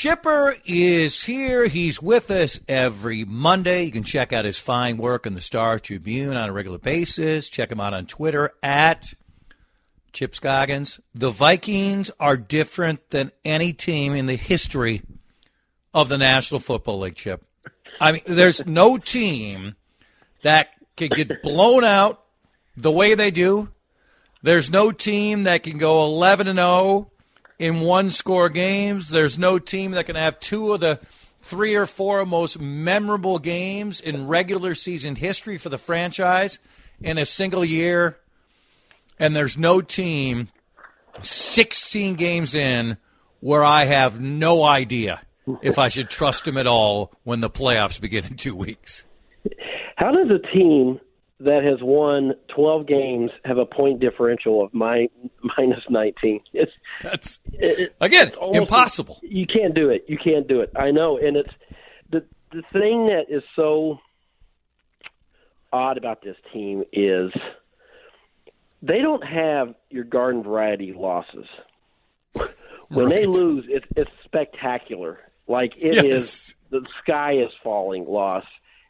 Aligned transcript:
Chipper 0.00 0.54
is 0.64 1.24
here. 1.24 1.66
He's 1.66 2.00
with 2.00 2.30
us 2.30 2.60
every 2.68 3.24
Monday. 3.24 3.82
You 3.82 3.90
can 3.90 4.04
check 4.04 4.32
out 4.32 4.44
his 4.44 4.56
fine 4.56 4.96
work 4.96 5.26
in 5.26 5.34
the 5.34 5.40
Star 5.40 5.80
Tribune 5.80 6.36
on 6.36 6.48
a 6.48 6.52
regular 6.52 6.78
basis. 6.78 7.48
Check 7.48 7.72
him 7.72 7.80
out 7.80 7.92
on 7.92 8.06
Twitter 8.06 8.52
at 8.62 9.12
Chip 10.12 10.36
Scoggins. 10.36 11.00
The 11.16 11.30
Vikings 11.30 12.12
are 12.20 12.36
different 12.36 13.10
than 13.10 13.32
any 13.44 13.72
team 13.72 14.14
in 14.14 14.26
the 14.26 14.36
history 14.36 15.02
of 15.92 16.08
the 16.08 16.16
National 16.16 16.60
Football 16.60 17.00
League, 17.00 17.16
Chip. 17.16 17.44
I 18.00 18.12
mean, 18.12 18.22
there's 18.24 18.64
no 18.66 18.98
team 18.98 19.74
that 20.44 20.68
can 20.96 21.08
get 21.08 21.42
blown 21.42 21.82
out 21.82 22.22
the 22.76 22.92
way 22.92 23.16
they 23.16 23.32
do. 23.32 23.70
There's 24.44 24.70
no 24.70 24.92
team 24.92 25.42
that 25.42 25.64
can 25.64 25.76
go 25.76 26.04
11 26.04 26.46
and 26.46 26.60
0 26.60 27.10
in 27.58 27.80
one 27.80 28.10
score 28.10 28.48
games. 28.48 29.10
There's 29.10 29.38
no 29.38 29.58
team 29.58 29.92
that 29.92 30.06
can 30.06 30.16
have 30.16 30.38
two 30.40 30.72
of 30.72 30.80
the 30.80 31.00
three 31.42 31.74
or 31.74 31.86
four 31.86 32.24
most 32.26 32.58
memorable 32.60 33.38
games 33.38 34.00
in 34.00 34.26
regular 34.26 34.74
season 34.74 35.16
history 35.16 35.58
for 35.58 35.68
the 35.68 35.78
franchise 35.78 36.58
in 37.00 37.18
a 37.18 37.26
single 37.26 37.64
year. 37.64 38.18
And 39.18 39.34
there's 39.34 39.58
no 39.58 39.80
team 39.80 40.48
16 41.20 42.14
games 42.16 42.54
in 42.54 42.96
where 43.40 43.64
I 43.64 43.84
have 43.84 44.20
no 44.20 44.62
idea 44.62 45.22
if 45.62 45.78
I 45.78 45.88
should 45.88 46.10
trust 46.10 46.46
him 46.46 46.56
at 46.56 46.66
all 46.66 47.12
when 47.24 47.40
the 47.40 47.50
playoffs 47.50 48.00
begin 48.00 48.24
in 48.24 48.36
two 48.36 48.54
weeks. 48.54 49.06
How 49.96 50.10
does 50.10 50.30
a 50.30 50.38
team 50.54 51.00
that 51.40 51.62
has 51.62 51.78
won 51.80 52.34
12 52.54 52.86
games 52.86 53.30
have 53.44 53.58
a 53.58 53.66
point 53.66 54.00
differential 54.00 54.62
of 54.62 54.74
my, 54.74 55.08
minus 55.58 55.84
19. 55.88 56.40
It's 56.52 56.72
that's 57.02 57.38
it, 57.52 57.94
again 58.00 58.32
almost, 58.34 58.58
impossible. 58.58 59.20
You 59.22 59.46
can't 59.46 59.74
do 59.74 59.90
it. 59.90 60.04
You 60.08 60.18
can't 60.18 60.48
do 60.48 60.60
it. 60.60 60.72
I 60.74 60.90
know, 60.90 61.18
and 61.18 61.36
it's 61.36 61.52
the 62.10 62.24
the 62.50 62.62
thing 62.72 63.06
that 63.06 63.26
is 63.28 63.42
so 63.54 63.98
odd 65.72 65.98
about 65.98 66.22
this 66.22 66.36
team 66.52 66.82
is 66.92 67.30
they 68.82 69.00
don't 69.00 69.24
have 69.24 69.74
your 69.90 70.04
garden 70.04 70.42
variety 70.42 70.92
losses. 70.92 71.46
When 72.90 73.10
right. 73.10 73.16
they 73.16 73.26
lose, 73.26 73.66
it's 73.68 73.84
it's 73.96 74.10
spectacular. 74.24 75.20
Like 75.46 75.74
it 75.76 75.96
yes. 75.96 76.04
is 76.04 76.54
the 76.70 76.86
sky 77.02 77.32
is 77.34 77.50
falling 77.62 78.06
loss 78.06 78.44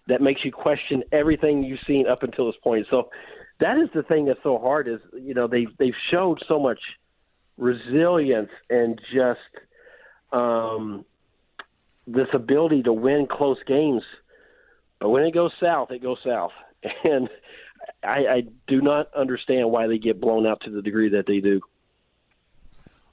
that 0.09 0.20
makes 0.20 0.45
you 0.45 0.51
question 0.51 1.05
everything 1.12 1.62
you've 1.62 1.81
seen 1.87 2.09
up 2.09 2.23
until 2.23 2.47
this 2.47 2.61
point. 2.62 2.87
So 2.91 3.11
that 3.61 3.78
is 3.78 3.89
the 3.95 4.03
thing 4.03 4.25
that's 4.25 4.42
so 4.42 4.59
hard 4.59 4.89
is 4.89 5.01
you 5.12 5.34
know 5.34 5.47
they 5.47 5.67
they've 5.78 5.95
showed 6.11 6.42
so 6.48 6.59
much 6.59 6.81
resilience 7.56 8.51
and 8.70 9.01
just 9.12 9.41
um, 10.33 11.05
this 12.06 12.29
ability 12.33 12.83
to 12.84 12.92
win 12.92 13.27
close 13.31 13.59
games, 13.67 14.03
but 14.98 15.11
when 15.11 15.25
it 15.25 15.34
goes 15.34 15.53
south, 15.61 15.91
it 15.91 16.03
goes 16.03 16.19
south, 16.25 16.53
and 17.05 17.29
I, 18.03 18.09
I 18.09 18.42
do 18.67 18.81
not 18.81 19.12
understand 19.14 19.70
why 19.70 19.86
they 19.86 19.98
get 19.98 20.20
blown 20.20 20.47
out 20.47 20.62
to 20.62 20.70
the 20.70 20.83
degree 20.83 21.11
that 21.11 21.27
they 21.27 21.41
do. 21.41 21.61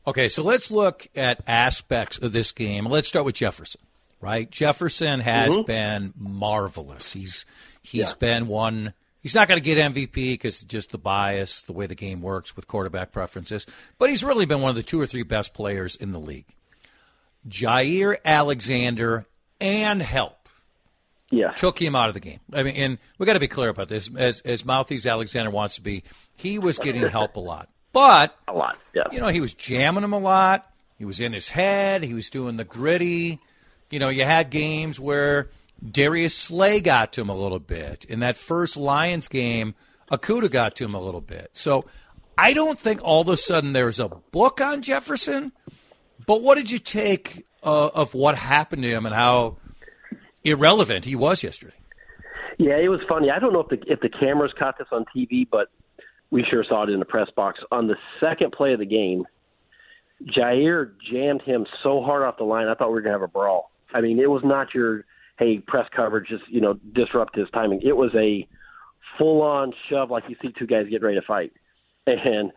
Okay, 0.08 0.30
so 0.30 0.44
let's 0.44 0.70
look 0.70 1.08
at 1.16 1.42
aspects 1.48 2.20
of 2.20 2.32
this 2.32 2.52
game. 2.52 2.86
Let's 2.86 3.08
start 3.08 3.26
with 3.26 3.36
Jefferson 3.36 3.82
right? 4.26 4.50
Jefferson 4.50 5.20
has 5.20 5.52
mm-hmm. 5.52 5.68
been 5.68 6.14
marvelous. 6.18 7.14
He's 7.14 7.46
he's 7.84 8.10
yeah. 8.10 8.14
been 8.18 8.48
one. 8.48 8.94
He's 9.22 9.36
not 9.36 9.48
going 9.48 9.60
to 9.60 9.64
get 9.64 9.94
MVP 9.94 10.14
because 10.14 10.64
just 10.64 10.92
the 10.92 10.98
bias, 10.98 11.62
the 11.62 11.74
way 11.74 11.86
the 11.86 11.96
game 11.96 12.22
works 12.22 12.56
with 12.56 12.68
quarterback 12.68 13.12
preferences. 13.12 13.68
But 14.00 14.10
he's 14.10 14.24
really 14.24 14.46
been 14.46 14.62
one 14.62 14.70
of 14.70 14.76
the 14.76 14.84
two 14.84 15.00
or 15.00 15.06
three 15.06 15.22
best 15.22 15.54
players 15.54 15.96
in 15.96 16.12
the 16.12 16.20
league. 16.20 16.48
Jaire 17.48 18.18
Alexander 18.26 19.28
and 19.62 20.02
help. 20.02 20.50
Yeah. 21.30 21.52
Took 21.52 21.80
him 21.80 21.96
out 21.96 22.08
of 22.08 22.16
the 22.16 22.20
game. 22.20 22.40
I 22.52 22.64
mean, 22.64 22.76
and 22.76 22.98
we 23.20 23.28
got 23.28 23.34
to 23.34 23.40
be 23.40 23.48
clear 23.48 23.70
about 23.70 23.90
this. 23.90 24.10
As 24.16 24.42
as 24.42 24.66
mouthy 24.66 24.96
as 24.96 25.06
Alexander 25.06 25.52
wants 25.52 25.76
to 25.76 25.82
be, 25.82 26.04
he 26.36 26.58
was 26.58 26.80
getting 26.80 27.08
help 27.08 27.36
a 27.36 27.40
lot. 27.40 27.70
But 27.94 28.36
a 28.48 28.54
lot, 28.54 28.78
yeah. 28.96 29.04
You 29.12 29.20
know, 29.20 29.28
he 29.28 29.40
was 29.40 29.54
jamming 29.54 30.04
him 30.04 30.14
a 30.14 30.20
lot. 30.20 30.68
He 30.98 31.06
was 31.06 31.20
in 31.20 31.32
his 31.32 31.50
head. 31.50 32.04
He 32.04 32.16
was 32.16 32.30
doing 32.32 32.58
the 32.58 32.64
gritty. 32.64 33.40
You 33.90 34.00
know, 34.00 34.10
you 34.10 34.26
had 34.26 34.50
games 34.50 35.00
where 35.00 35.50
Darius 35.84 36.36
Slay 36.36 36.82
got 36.82 37.14
to 37.14 37.22
him 37.22 37.30
a 37.30 37.36
little 37.36 37.60
bit. 37.60 38.06
In 38.06 38.20
that 38.22 38.36
first 38.36 38.78
Lions 38.78 39.28
game, 39.28 39.76
Okudah 40.12 40.52
got 40.52 40.76
to 40.78 40.86
him 40.86 40.96
a 40.96 41.02
little 41.02 41.22
bit. 41.22 41.52
So 41.54 41.86
I 42.38 42.54
don't 42.54 42.80
think 42.80 43.02
all 43.04 43.22
of 43.22 43.30
a 43.30 43.38
sudden 43.38 43.74
there's 43.74 44.00
a 44.00 44.10
book 44.10 44.62
on 44.62 44.82
Jefferson. 44.82 45.52
But 46.26 46.42
what 46.42 46.58
did 46.58 46.72
you 46.72 46.80
take 46.80 47.46
uh, 47.64 47.88
of 47.88 48.14
what 48.14 48.38
happened 48.38 48.84
to 48.84 48.90
him 48.90 49.06
and 49.06 49.14
how 49.14 49.58
irrelevant 50.44 51.06
he 51.06 51.16
was 51.16 51.44
yesterday? 51.44 51.76
Yeah, 52.58 52.78
it 52.78 52.88
was 52.88 53.02
funny. 53.08 53.30
I 53.30 53.40
don't 53.40 53.54
know 53.54 53.60
if 53.60 53.68
the 53.68 53.80
if 53.92 54.00
the 54.00 54.10
cameras 54.10 54.54
caught 54.58 54.78
this 54.78 54.88
on 54.92 55.06
TV, 55.16 55.48
but 55.50 55.68
we 56.32 56.46
sure 56.50 56.64
saw 56.68 56.84
it 56.84 56.90
in 56.90 57.00
the 57.00 57.06
press 57.06 57.30
box. 57.36 57.60
On 57.72 57.88
the 57.88 57.98
second 58.22 58.54
play 58.54 58.74
of 58.74 58.80
the 58.80 58.86
game, 58.86 59.26
Jaire 60.24 60.92
jammed 61.12 61.42
him 61.42 61.66
so 61.84 62.02
hard 62.02 62.24
off 62.24 62.38
the 62.38 62.46
line, 62.46 62.68
I 62.68 62.76
thought 62.76 62.88
we 62.90 62.94
were 62.94 63.02
gonna 63.02 63.16
have 63.16 63.22
a 63.22 63.28
brawl. 63.28 63.72
I 63.94 64.02
mean, 64.02 64.20
it 64.20 64.30
was 64.30 64.42
not 64.44 64.74
your 64.74 65.06
hey 65.38 65.60
press 65.60 65.88
coverage 65.96 66.30
just 66.30 66.44
you 66.50 66.62
know 66.62 66.76
disrupt 66.94 67.36
his 67.36 67.48
timing. 67.54 67.82
It 67.84 67.96
was 67.96 68.12
a 68.16 68.48
full 69.18 69.42
on 69.42 69.74
shove 69.90 70.12
like 70.12 70.24
you 70.28 70.36
see 70.42 70.54
two 70.58 70.68
guys 70.68 70.86
get 70.90 71.02
ready 71.02 71.20
to 71.20 71.26
fight, 71.26 71.54
and 72.08 72.52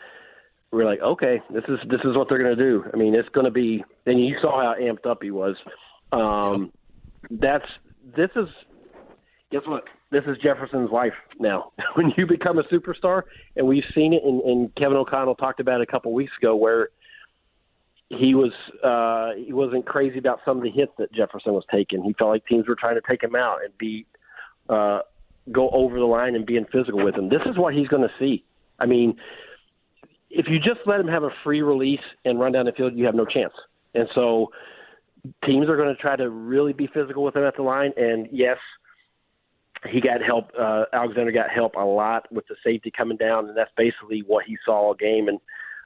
we're 0.70 0.84
like, 0.84 1.00
okay, 1.00 1.40
this 1.50 1.64
is 1.68 1.78
this 1.88 2.00
is 2.04 2.16
what 2.16 2.28
they're 2.28 2.38
to 2.56 2.62
do. 2.62 2.84
I 2.92 2.96
mean, 2.96 3.14
it's 3.14 3.28
to 3.46 3.50
be. 3.50 3.84
And 4.06 4.24
you 4.24 4.36
saw 4.40 4.60
how 4.60 4.80
amped 4.80 5.06
up 5.06 5.22
he 5.22 5.30
was. 5.30 5.56
Um, 6.12 6.72
that's 7.30 7.66
this 8.16 8.30
is. 8.36 8.48
Guess 9.50 9.62
what? 9.66 9.84
This 10.10 10.24
is 10.26 10.36
Jefferson's 10.42 10.90
life 10.90 11.14
now. 11.38 11.72
when 11.94 12.12
you 12.16 12.26
become 12.26 12.58
a 12.58 12.64
superstar, 12.64 13.22
and 13.56 13.66
we've 13.66 13.84
seen 13.94 14.12
it, 14.12 14.22
and, 14.24 14.42
and 14.42 14.74
Kevin 14.74 14.98
O'Connell 14.98 15.36
talked 15.36 15.60
about 15.60 15.80
it 15.80 15.88
a 15.88 15.90
couple 15.90 16.12
weeks 16.12 16.32
ago, 16.40 16.54
where 16.54 16.90
he 18.10 18.34
was 18.34 18.52
uh, 18.82 19.38
he 19.42 19.52
wasn't 19.52 19.86
crazy 19.86 20.18
about 20.18 20.40
some 20.44 20.56
of 20.56 20.62
the 20.62 20.70
hits 20.70 20.92
that 20.98 21.12
Jefferson 21.12 21.52
was 21.52 21.64
taking. 21.70 22.02
He 22.02 22.14
felt 22.14 22.30
like 22.30 22.46
teams 22.46 22.66
were 22.66 22.76
trying 22.76 22.94
to 22.94 23.02
take 23.06 23.22
him 23.22 23.36
out 23.36 23.58
and 23.62 23.76
be 23.76 24.06
uh, 24.68 25.00
go 25.52 25.70
over 25.70 25.98
the 25.98 26.06
line 26.06 26.34
and 26.34 26.46
being 26.46 26.66
physical 26.72 27.04
with 27.04 27.14
him. 27.14 27.28
This 27.28 27.42
is 27.46 27.58
what 27.58 27.74
he's 27.74 27.88
going 27.88 28.02
to 28.02 28.12
see. 28.18 28.44
I 28.78 28.86
mean, 28.86 29.16
if 30.30 30.46
you 30.48 30.58
just 30.58 30.80
let 30.86 31.00
him 31.00 31.08
have 31.08 31.22
a 31.22 31.30
free 31.44 31.62
release 31.62 32.00
and 32.24 32.38
run 32.38 32.52
down 32.52 32.66
the 32.66 32.72
field, 32.72 32.94
you 32.96 33.06
have 33.06 33.14
no 33.14 33.24
chance. 33.24 33.52
And 33.94 34.08
so 34.14 34.48
teams 35.44 35.68
are 35.68 35.76
going 35.76 35.94
to 35.94 36.00
try 36.00 36.16
to 36.16 36.30
really 36.30 36.72
be 36.72 36.86
physical 36.86 37.24
with 37.24 37.36
him 37.36 37.44
at 37.44 37.56
the 37.56 37.62
line. 37.62 37.92
And 37.96 38.28
yes, 38.30 38.58
he 39.90 40.00
got 40.00 40.22
help. 40.22 40.50
Uh, 40.58 40.84
Alexander 40.92 41.32
got 41.32 41.50
help 41.50 41.74
a 41.76 41.84
lot 41.84 42.30
with 42.32 42.46
the 42.48 42.56
safety 42.64 42.92
coming 42.94 43.16
down, 43.16 43.48
and 43.48 43.56
that's 43.56 43.70
basically 43.76 44.22
what 44.26 44.44
he 44.44 44.56
saw 44.64 44.88
all 44.88 44.94
game. 44.94 45.28
And 45.28 45.38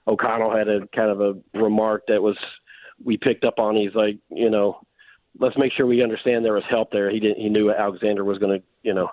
O'Connell 0.07 0.57
had 0.57 0.69
a 0.69 0.87
kind 0.95 1.11
of 1.11 1.21
a 1.21 1.35
remark 1.59 2.05
that 2.09 2.21
was 2.21 2.37
we 3.05 3.17
picked 3.17 3.45
up 3.45 3.59
on. 3.59 3.77
He's 3.77 3.95
like, 3.95 4.19
you 4.31 4.51
know, 4.51 4.81
let's 5.39 5.57
make 5.57 5.73
sure 5.73 5.87
we 5.87 6.03
understand 6.03 6.45
there 6.45 6.53
was 6.55 6.65
help 6.69 6.91
there. 6.91 7.11
He 7.11 7.21
didn't. 7.21 7.41
He 7.41 7.49
knew 7.49 7.71
Alexander 7.71 8.25
was 8.25 8.39
going 8.39 8.59
to, 8.59 8.65
you 8.83 8.95
know, 8.95 9.09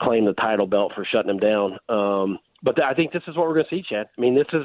claim 0.00 0.24
the 0.24 0.32
title 0.34 0.66
belt 0.66 0.92
for 0.94 1.04
shutting 1.04 1.30
him 1.30 1.38
down. 1.38 1.78
Um, 1.88 2.38
but 2.62 2.76
th- 2.76 2.86
I 2.88 2.94
think 2.94 3.12
this 3.12 3.22
is 3.26 3.36
what 3.36 3.46
we're 3.46 3.54
going 3.54 3.66
to 3.68 3.76
see, 3.76 3.84
Chad. 3.88 4.08
I 4.16 4.20
mean, 4.20 4.34
this 4.34 4.46
is 4.52 4.62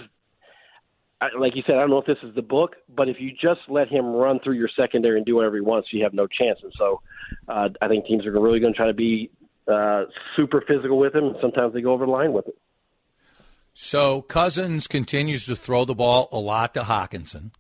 like 1.40 1.56
you 1.56 1.64
said. 1.66 1.76
I 1.76 1.80
don't 1.80 1.90
know 1.90 2.00
if 2.00 2.06
this 2.06 2.18
is 2.24 2.36
the 2.36 2.42
book, 2.42 2.76
but 2.96 3.10
if 3.10 3.18
you 3.20 3.32
just 3.32 3.62
let 3.68 3.90
him 3.90 4.06
run 4.06 4.40
through 4.44 4.56
your 4.56 4.70
secondary 4.76 5.18
and 5.18 5.26
do 5.26 5.36
whatever 5.36 5.56
he 5.56 5.62
wants, 5.62 5.90
you 5.92 6.04
have 6.04 6.14
no 6.14 6.28
chance. 6.28 6.60
And 6.62 6.72
so, 6.78 7.02
uh, 7.48 7.70
I 7.82 7.88
think 7.88 8.06
teams 8.06 8.26
are 8.26 8.32
really 8.32 8.60
going 8.60 8.74
to 8.74 8.78
try 8.78 8.88
to 8.88 8.94
be 8.94 9.32
uh, 9.68 10.04
super 10.36 10.64
physical 10.68 10.98
with 10.98 11.16
him. 11.16 11.26
And 11.26 11.36
sometimes 11.42 11.74
they 11.74 11.82
go 11.82 11.92
over 11.92 12.06
the 12.06 12.12
line 12.12 12.34
with 12.34 12.48
it. 12.48 12.56
So 13.80 14.24
Cousins 14.24 14.88
continues 14.88 15.46
to 15.46 15.56
throw 15.56 15.86
the 15.86 15.94
ball 15.94 16.30
a 16.32 16.40
lot 16.40 16.74
to 16.74 16.82
Hockenson. 16.82 17.52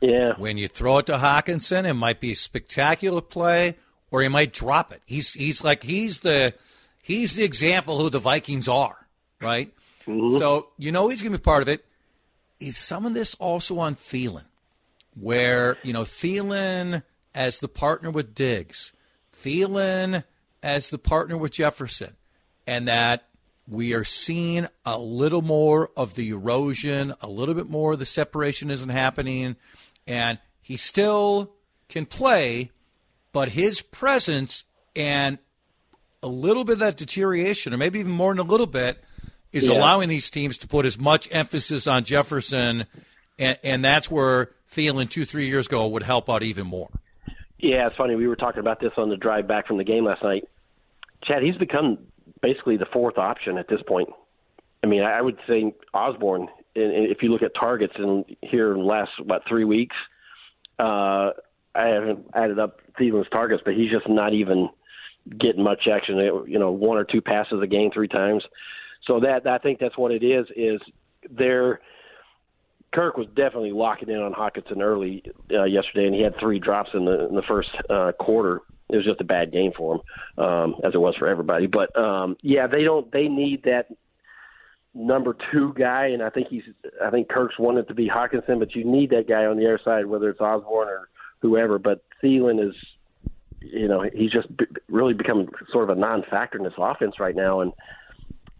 Yeah. 0.00 0.32
When 0.36 0.58
you 0.58 0.66
throw 0.66 0.98
it 0.98 1.06
to 1.06 1.18
Hockenson, 1.18 1.88
it 1.88 1.94
might 1.94 2.18
be 2.18 2.32
a 2.32 2.34
spectacular 2.34 3.20
play, 3.20 3.76
or 4.10 4.22
he 4.22 4.28
might 4.28 4.52
drop 4.52 4.92
it. 4.92 5.02
He's 5.06 5.32
he's 5.34 5.62
like 5.62 5.84
he's 5.84 6.18
the 6.18 6.54
he's 7.00 7.36
the 7.36 7.44
example 7.44 8.00
who 8.00 8.10
the 8.10 8.18
Vikings 8.18 8.66
are, 8.66 9.06
right? 9.40 9.72
Mm-hmm. 10.04 10.36
So 10.36 10.70
you 10.78 10.90
know 10.90 11.06
he's 11.06 11.22
going 11.22 11.30
to 11.30 11.38
be 11.38 11.42
part 11.42 11.62
of 11.62 11.68
it. 11.68 11.84
Is 12.58 12.76
some 12.76 13.06
of 13.06 13.14
this 13.14 13.36
also 13.36 13.78
on 13.78 13.94
Thielen, 13.94 14.46
where 15.14 15.78
you 15.84 15.92
know 15.92 16.02
Thielen 16.02 17.04
as 17.36 17.60
the 17.60 17.68
partner 17.68 18.10
with 18.10 18.34
Diggs, 18.34 18.92
Thielen 19.32 20.24
as 20.60 20.90
the 20.90 20.98
partner 20.98 21.38
with 21.38 21.52
Jefferson, 21.52 22.16
and 22.66 22.88
that 22.88 23.28
we 23.68 23.94
are 23.94 24.04
seeing 24.04 24.66
a 24.84 24.98
little 24.98 25.42
more 25.42 25.90
of 25.96 26.14
the 26.14 26.30
erosion, 26.30 27.14
a 27.20 27.28
little 27.28 27.54
bit 27.54 27.68
more 27.68 27.92
of 27.92 27.98
the 27.98 28.06
separation 28.06 28.70
isn't 28.70 28.90
happening, 28.90 29.56
and 30.06 30.38
he 30.60 30.76
still 30.76 31.54
can 31.88 32.06
play, 32.06 32.70
but 33.32 33.48
his 33.48 33.80
presence 33.80 34.64
and 34.96 35.38
a 36.22 36.28
little 36.28 36.64
bit 36.64 36.74
of 36.74 36.78
that 36.80 36.96
deterioration, 36.96 37.72
or 37.72 37.76
maybe 37.76 37.98
even 37.98 38.12
more 38.12 38.32
than 38.32 38.40
a 38.40 38.48
little 38.48 38.66
bit, 38.66 39.02
is 39.52 39.66
yeah. 39.66 39.76
allowing 39.76 40.08
these 40.08 40.30
teams 40.30 40.58
to 40.58 40.68
put 40.68 40.86
as 40.86 40.98
much 40.98 41.28
emphasis 41.30 41.86
on 41.86 42.04
Jefferson, 42.04 42.86
and, 43.38 43.58
and 43.62 43.84
that's 43.84 44.10
where 44.10 44.50
Thielen 44.70 45.08
two, 45.08 45.24
three 45.24 45.46
years 45.46 45.66
ago 45.66 45.86
would 45.86 46.02
help 46.02 46.30
out 46.30 46.42
even 46.42 46.66
more. 46.66 46.88
Yeah, 47.58 47.86
it's 47.86 47.96
funny. 47.96 48.16
We 48.16 48.26
were 48.26 48.36
talking 48.36 48.60
about 48.60 48.80
this 48.80 48.92
on 48.96 49.08
the 49.08 49.16
drive 49.16 49.46
back 49.46 49.68
from 49.68 49.76
the 49.76 49.84
game 49.84 50.04
last 50.04 50.22
night. 50.22 50.48
Chad, 51.24 51.42
he's 51.42 51.56
become 51.56 51.98
basically 52.42 52.76
the 52.76 52.86
fourth 52.92 53.18
option 53.18 53.56
at 53.56 53.68
this 53.68 53.80
point. 53.86 54.08
I 54.84 54.88
mean, 54.88 55.02
I 55.02 55.22
would 55.22 55.38
say 55.48 55.74
Osborn. 55.94 56.48
If 56.74 57.22
you 57.22 57.30
look 57.30 57.42
at 57.42 57.52
targets 57.58 57.94
in 57.98 58.24
here 58.40 58.72
in 58.72 58.80
the 58.80 58.84
last 58.84 59.10
what 59.24 59.42
three 59.48 59.64
weeks, 59.64 59.94
uh, 60.78 61.30
I 61.74 61.86
haven't 61.86 62.26
added 62.34 62.58
up 62.58 62.80
Thielen's 62.98 63.28
targets, 63.30 63.62
but 63.64 63.74
he's 63.74 63.90
just 63.90 64.08
not 64.08 64.32
even 64.32 64.68
getting 65.38 65.62
much 65.62 65.86
action. 65.92 66.18
You 66.46 66.58
know, 66.58 66.70
one 66.72 66.98
or 66.98 67.04
two 67.04 67.20
passes 67.20 67.60
a 67.62 67.66
game, 67.66 67.90
three 67.92 68.08
times. 68.08 68.42
So 69.06 69.20
that 69.20 69.46
I 69.46 69.58
think 69.58 69.78
that's 69.78 69.96
what 69.96 70.12
it 70.12 70.24
is. 70.24 70.46
Is 70.56 70.80
there? 71.30 71.80
Kirk 72.92 73.16
was 73.16 73.26
definitely 73.28 73.72
locking 73.72 74.10
in 74.10 74.18
on 74.18 74.34
Hockenson 74.34 74.82
early 74.82 75.22
uh, 75.50 75.64
yesterday, 75.64 76.06
and 76.06 76.14
he 76.14 76.20
had 76.22 76.34
three 76.38 76.58
drops 76.58 76.90
in 76.92 77.04
the 77.04 77.28
in 77.28 77.34
the 77.34 77.42
first 77.42 77.70
uh, 77.88 78.12
quarter. 78.18 78.60
It 78.92 78.96
was 78.96 79.04
just 79.04 79.20
a 79.20 79.24
bad 79.24 79.52
game 79.52 79.72
for 79.76 79.96
him, 79.96 80.44
um, 80.44 80.74
as 80.84 80.94
it 80.94 80.98
was 80.98 81.16
for 81.16 81.26
everybody. 81.28 81.66
But 81.66 81.96
um, 81.98 82.36
yeah, 82.42 82.66
they 82.66 82.84
don't. 82.84 83.10
They 83.10 83.28
need 83.28 83.62
that 83.64 83.86
number 84.94 85.36
two 85.50 85.74
guy, 85.76 86.08
and 86.08 86.22
I 86.22 86.30
think 86.30 86.48
he's. 86.48 86.62
I 87.04 87.10
think 87.10 87.28
Kirk's 87.28 87.58
wanted 87.58 87.88
to 87.88 87.94
be 87.94 88.08
Hockenson, 88.08 88.58
but 88.58 88.74
you 88.74 88.84
need 88.84 89.10
that 89.10 89.28
guy 89.28 89.46
on 89.46 89.56
the 89.56 89.64
other 89.66 89.80
side, 89.84 90.06
whether 90.06 90.28
it's 90.28 90.40
Osborn 90.40 90.88
or 90.88 91.08
whoever. 91.40 91.78
But 91.78 92.04
Thielen 92.22 92.68
is, 92.68 92.74
you 93.60 93.88
know, 93.88 94.02
he's 94.14 94.30
just 94.30 94.54
b- 94.56 94.66
really 94.88 95.14
become 95.14 95.48
sort 95.72 95.88
of 95.90 95.96
a 95.96 96.00
non-factor 96.00 96.58
in 96.58 96.64
this 96.64 96.74
offense 96.76 97.18
right 97.18 97.34
now, 97.34 97.60
and 97.60 97.72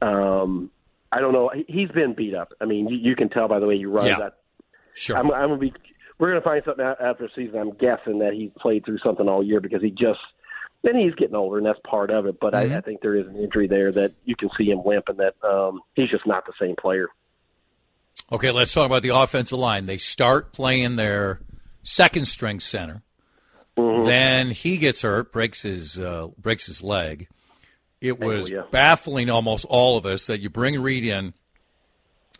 um, 0.00 0.70
I 1.12 1.20
don't 1.20 1.32
know. 1.32 1.50
He's 1.68 1.90
been 1.90 2.14
beat 2.14 2.34
up. 2.34 2.52
I 2.60 2.64
mean, 2.64 2.88
you, 2.88 2.96
you 2.96 3.16
can 3.16 3.28
tell 3.28 3.48
by 3.48 3.60
the 3.60 3.66
way 3.66 3.76
he 3.76 3.86
runs. 3.86 4.08
Yeah. 4.08 4.18
That 4.18 4.34
Sure. 4.94 5.16
I'm, 5.16 5.30
I'm 5.32 5.48
gonna 5.48 5.58
be. 5.58 5.72
We're 6.22 6.28
gonna 6.28 6.40
find 6.40 6.62
something 6.64 6.84
out 6.84 7.00
after 7.00 7.24
the 7.24 7.30
season. 7.34 7.58
I'm 7.58 7.72
guessing 7.72 8.20
that 8.20 8.32
he 8.32 8.52
played 8.56 8.84
through 8.84 8.98
something 8.98 9.28
all 9.28 9.42
year 9.42 9.60
because 9.60 9.82
he 9.82 9.90
just. 9.90 10.20
Then 10.84 10.94
he's 10.94 11.14
getting 11.16 11.34
older, 11.34 11.58
and 11.58 11.66
that's 11.66 11.80
part 11.84 12.12
of 12.12 12.26
it. 12.26 12.38
But 12.40 12.54
Mm-hmm. 12.54 12.74
I, 12.74 12.78
I 12.78 12.80
think 12.80 13.00
there 13.00 13.16
is 13.16 13.26
an 13.26 13.34
injury 13.34 13.66
there 13.66 13.90
that 13.90 14.12
you 14.24 14.36
can 14.36 14.48
see 14.56 14.70
him 14.70 14.82
limp, 14.86 15.08
and 15.08 15.18
that 15.18 15.34
um, 15.42 15.80
he's 15.96 16.10
just 16.10 16.24
not 16.24 16.46
the 16.46 16.52
same 16.60 16.76
player. 16.76 17.08
Okay, 18.30 18.52
let's 18.52 18.72
talk 18.72 18.86
about 18.86 19.02
the 19.02 19.08
offensive 19.08 19.58
line. 19.58 19.86
They 19.86 19.98
start 19.98 20.52
playing 20.52 20.94
their 20.94 21.40
second 21.82 22.26
string 22.26 22.60
center. 22.60 23.02
Then 23.76 24.52
he 24.52 24.76
gets 24.76 25.02
hurt, 25.02 25.32
breaks 25.32 25.62
his 25.62 25.98
uh, 25.98 26.28
breaks 26.38 26.66
his 26.66 26.84
leg. 26.84 27.26
It 28.00 28.20
was 28.20 28.48
yeah. 28.48 28.62
baffling 28.70 29.28
almost 29.28 29.64
all 29.64 29.96
of 29.96 30.06
us 30.06 30.28
that 30.28 30.38
you 30.38 30.50
bring 30.50 30.80
Reed 30.80 31.04
in, 31.04 31.34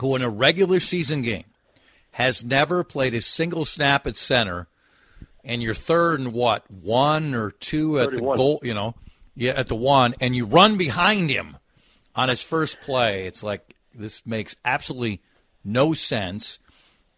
who 0.01 0.15
in 0.15 0.23
a 0.23 0.31
regular 0.31 0.79
season 0.79 1.23
game 1.23 1.47
has 2.13 2.45
never 2.45 2.85
played 2.85 3.15
a 3.15 3.23
single 3.23 3.65
snap 3.65 4.07
at 4.07 4.17
center, 4.17 4.69
and 5.45 5.63
you're 5.63 5.75
third 5.75 6.21
and 6.21 6.33
what 6.33 6.71
one 6.71 7.35
or 7.35 7.51
two 7.51 7.99
at 7.99 8.11
the 8.11 8.21
goal, 8.21 8.61
you 8.63 8.75
know, 8.75 8.95
yeah, 9.35 9.53
at 9.53 9.69
the 9.69 9.75
one, 9.75 10.15
and 10.21 10.37
you 10.37 10.45
run 10.45 10.77
behind 10.77 11.31
him 11.31 11.57
on 12.15 12.29
his 12.29 12.43
first 12.43 12.81
play. 12.83 13.27
It's 13.27 13.43
like 13.43 13.75
this 13.95 14.25
makes 14.27 14.57
absolutely 14.65 15.23
no 15.65 15.95
sense. 15.95 16.59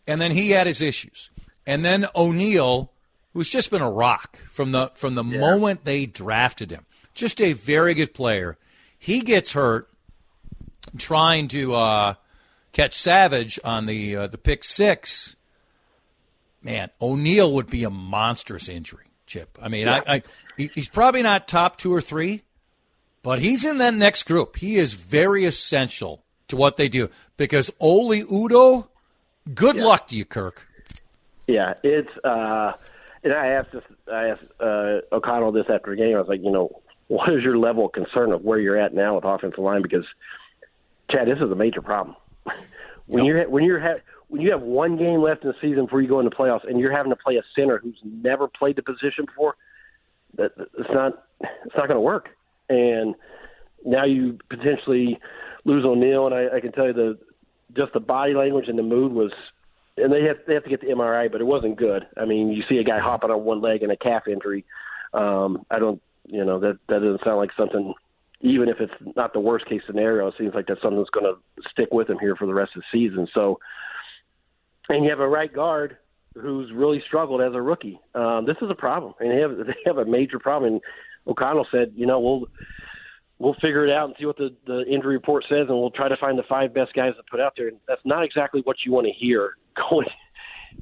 And 0.06 0.20
then 0.20 0.31
he 0.31 0.50
had 0.50 0.67
his 0.67 0.81
issues, 0.81 1.31
and 1.67 1.85
then 1.85 2.06
O'Neill, 2.14 2.93
who's 3.32 3.50
just 3.50 3.70
been 3.70 3.82
a 3.82 3.91
rock 3.91 4.38
from 4.50 4.73
the 4.73 4.91
from 4.94 5.14
the 5.14 5.25
moment 5.25 5.85
they 5.85 6.06
drafted 6.06 6.70
him, 6.70 6.85
just 7.14 7.41
a 7.41 7.55
very 7.55 7.94
good 7.94 8.14
player. 8.14 8.58
He 8.99 9.20
gets 9.20 9.52
hurt 9.52 9.88
trying 10.99 11.49
to 11.49 11.75
uh, 11.75 12.14
catch 12.75 12.93
Savage 12.94 13.59
on 13.65 13.87
the 13.87 14.15
uh, 14.15 14.26
the 14.26 14.37
pick 14.37 14.65
six. 14.65 15.37
Man, 16.62 16.91
O'Neill 17.00 17.53
would 17.55 17.71
be 17.71 17.85
a 17.85 17.91
monstrous 17.91 18.69
injury, 18.69 19.06
Chip. 19.26 19.59
I 19.61 19.69
mean, 19.69 19.88
I, 19.88 20.03
I 20.06 20.23
he's 20.56 20.88
probably 20.88 21.23
not 21.23 21.49
top 21.49 21.76
two 21.76 21.94
or 21.94 22.00
three, 22.03 22.43
but 23.23 23.38
he's 23.38 23.65
in 23.65 23.79
that 23.79 23.94
next 23.94 24.25
group. 24.25 24.56
He 24.56 24.76
is 24.76 24.93
very 24.94 25.44
essential 25.44 26.23
to 26.49 26.56
what 26.56 26.76
they 26.76 26.88
do 26.88 27.09
because 27.37 27.71
Oli 27.81 28.23
Udoh. 28.23 28.88
Good 29.55 29.77
luck 29.77 30.09
to 30.09 30.17
you, 30.17 30.27
Kirk. 30.27 30.69
Yeah, 31.47 31.75
it's. 31.82 32.11
uh 32.25 32.73
And 33.23 33.32
I 33.32 33.49
asked 33.49 33.73
this. 33.73 33.82
I 34.12 34.29
asked 34.29 34.44
uh, 34.61 35.00
O'Connell 35.12 35.53
this 35.53 35.67
after 35.70 35.91
the 35.91 35.97
game. 35.97 36.15
I 36.17 36.19
was 36.19 36.29
like, 36.29 36.43
you 36.43 36.50
know, 36.50 36.82
what 37.09 37.32
is 37.32 37.43
your 37.43 37.56
level 37.56 37.87
of 37.87 37.93
concern 37.93 38.32
of 38.32 38.43
where 38.43 38.59
you're 38.59 38.79
at 38.79 38.94
now 38.94 39.15
with 39.15 39.25
offensive 39.25 39.59
line? 39.59 39.82
Because, 39.82 40.05
Chad, 41.11 41.27
this 41.27 41.38
is 41.38 41.50
a 41.50 41.55
major 41.55 41.82
problem. 41.82 42.17
When 43.06 43.25
you're 43.25 43.49
when 43.49 43.64
you're 43.64 43.81
ha- 43.81 44.00
when 44.29 44.41
you 44.41 44.50
have 44.50 44.62
one 44.62 44.96
game 44.96 45.20
left 45.20 45.44
in 45.44 45.49
the 45.49 45.56
season 45.61 45.85
before 45.85 46.00
you 46.00 46.08
go 46.08 46.20
into 46.20 46.35
playoffs, 46.35 46.69
and 46.69 46.81
you're 46.81 46.93
having 46.93 47.11
to 47.11 47.17
play 47.17 47.37
a 47.37 47.43
center 47.55 47.79
who's 47.79 47.99
never 48.02 48.49
played 48.49 48.76
the 48.76 48.82
position 48.82 49.26
before, 49.26 49.56
that 50.37 50.52
it's 50.56 50.91
not 50.91 51.25
it's 51.41 51.76
not 51.76 51.88
going 51.88 51.96
to 51.96 52.00
work. 52.00 52.31
And 52.69 53.14
now 53.85 54.05
you 54.05 54.38
potentially 54.49 55.19
lose 55.64 55.85
O'Neill, 55.85 56.26
and 56.26 56.35
I, 56.35 56.56
I 56.56 56.61
can 56.61 56.73
tell 56.73 56.87
you 56.87 56.93
the 56.93 57.19
just 57.76 57.93
the 57.93 58.00
body 58.00 58.35
language 58.35 58.69
and 58.69 58.79
the 58.79 58.82
mood 58.82 59.12
was, 59.12 59.32
and 59.96 60.12
they 60.12 60.23
have 60.25 60.38
they 60.46 60.55
have 60.55 60.64
to 60.64 60.70
get 60.70 60.81
the 60.81 60.88
MRI, 60.88 61.31
but 61.31 61.41
it 61.41 61.44
wasn't 61.44 61.76
good. 61.76 62.06
I 62.17 62.25
mean, 62.25 62.49
you 62.50 62.62
see 62.69 62.79
a 62.79 62.85
guy 62.85 62.99
hopping 62.99 63.31
on 63.31 63.44
one 63.44 63.61
leg 63.61 63.82
and 63.82 63.93
a 63.93 63.96
calf 63.96 64.26
injury. 64.26 64.64
Um, 65.12 65.64
I 65.70 65.79
don't, 65.79 66.00
you 66.26 66.44
know, 66.44 66.58
that 66.61 66.79
that 66.88 67.00
doesn't 67.00 67.23
sound 67.25 67.38
like 67.38 67.50
something. 67.56 67.94
Even 68.44 68.69
if 68.69 68.81
it's 68.81 68.93
not 69.17 69.32
the 69.32 69.41
worst 69.41 69.67
case 69.67 69.81
scenario, 69.87 70.29
it 70.29 70.35
seems 70.38 70.55
like 70.55 70.67
that's 70.67 70.81
something 70.82 70.99
that's 70.99 71.11
going 71.11 71.26
to 71.26 71.69
stick 71.70 71.88
with 71.93 72.08
him 72.08 72.19
here 72.19 72.37
for 72.37 72.46
the 72.46 72.55
rest 72.55 72.73
of 72.76 72.82
the 72.82 72.99
season. 72.99 73.26
So, 73.35 73.58
and 74.88 75.02
you 75.02 75.11
have 75.11 75.20
a 75.20 75.29
right 75.29 75.52
guard 75.52 75.96
who's 76.35 76.70
really 76.73 77.02
struggled 77.06 77.41
as 77.41 77.55
a 77.55 77.62
rookie. 77.62 77.99
Um, 78.14 78.44
this 78.46 78.56
is 78.61 78.70
a 78.70 78.75
problem, 78.75 79.14
and 79.20 79.31
they 79.31 79.41
have 79.41 79.56
they 79.67 79.76
have 79.87 79.99
a 79.99 80.05
major 80.05 80.38
problem. 80.38 80.75
And 80.75 80.82
O'Connell 81.26 81.67
said, 81.70 81.93
you 81.96 82.06
know, 82.06 82.20
we'll 82.20 82.46
we'll 83.38 83.55
figure 83.55 83.87
it 83.87 83.93
out 83.93 84.06
and 84.06 84.14
see 84.19 84.26
what 84.26 84.37
the 84.37 84.55
the 84.67 84.85
injury 84.87 85.14
report 85.14 85.44
says, 85.49 85.67
and 85.69 85.79
we'll 85.79 85.91
try 85.91 86.08
to 86.08 86.17
find 86.17 86.38
the 86.38 86.44
five 86.49 86.75
best 86.75 86.93
guys 86.94 87.14
to 87.17 87.23
put 87.31 87.41
out 87.41 87.55
there. 87.56 87.69
And 87.69 87.79
that's 87.88 88.05
not 88.05 88.25
exactly 88.25 88.61
what 88.64 88.76
you 88.85 88.93
want 88.93 89.06
to 89.06 89.12
hear 89.12 89.56
going 89.91 90.08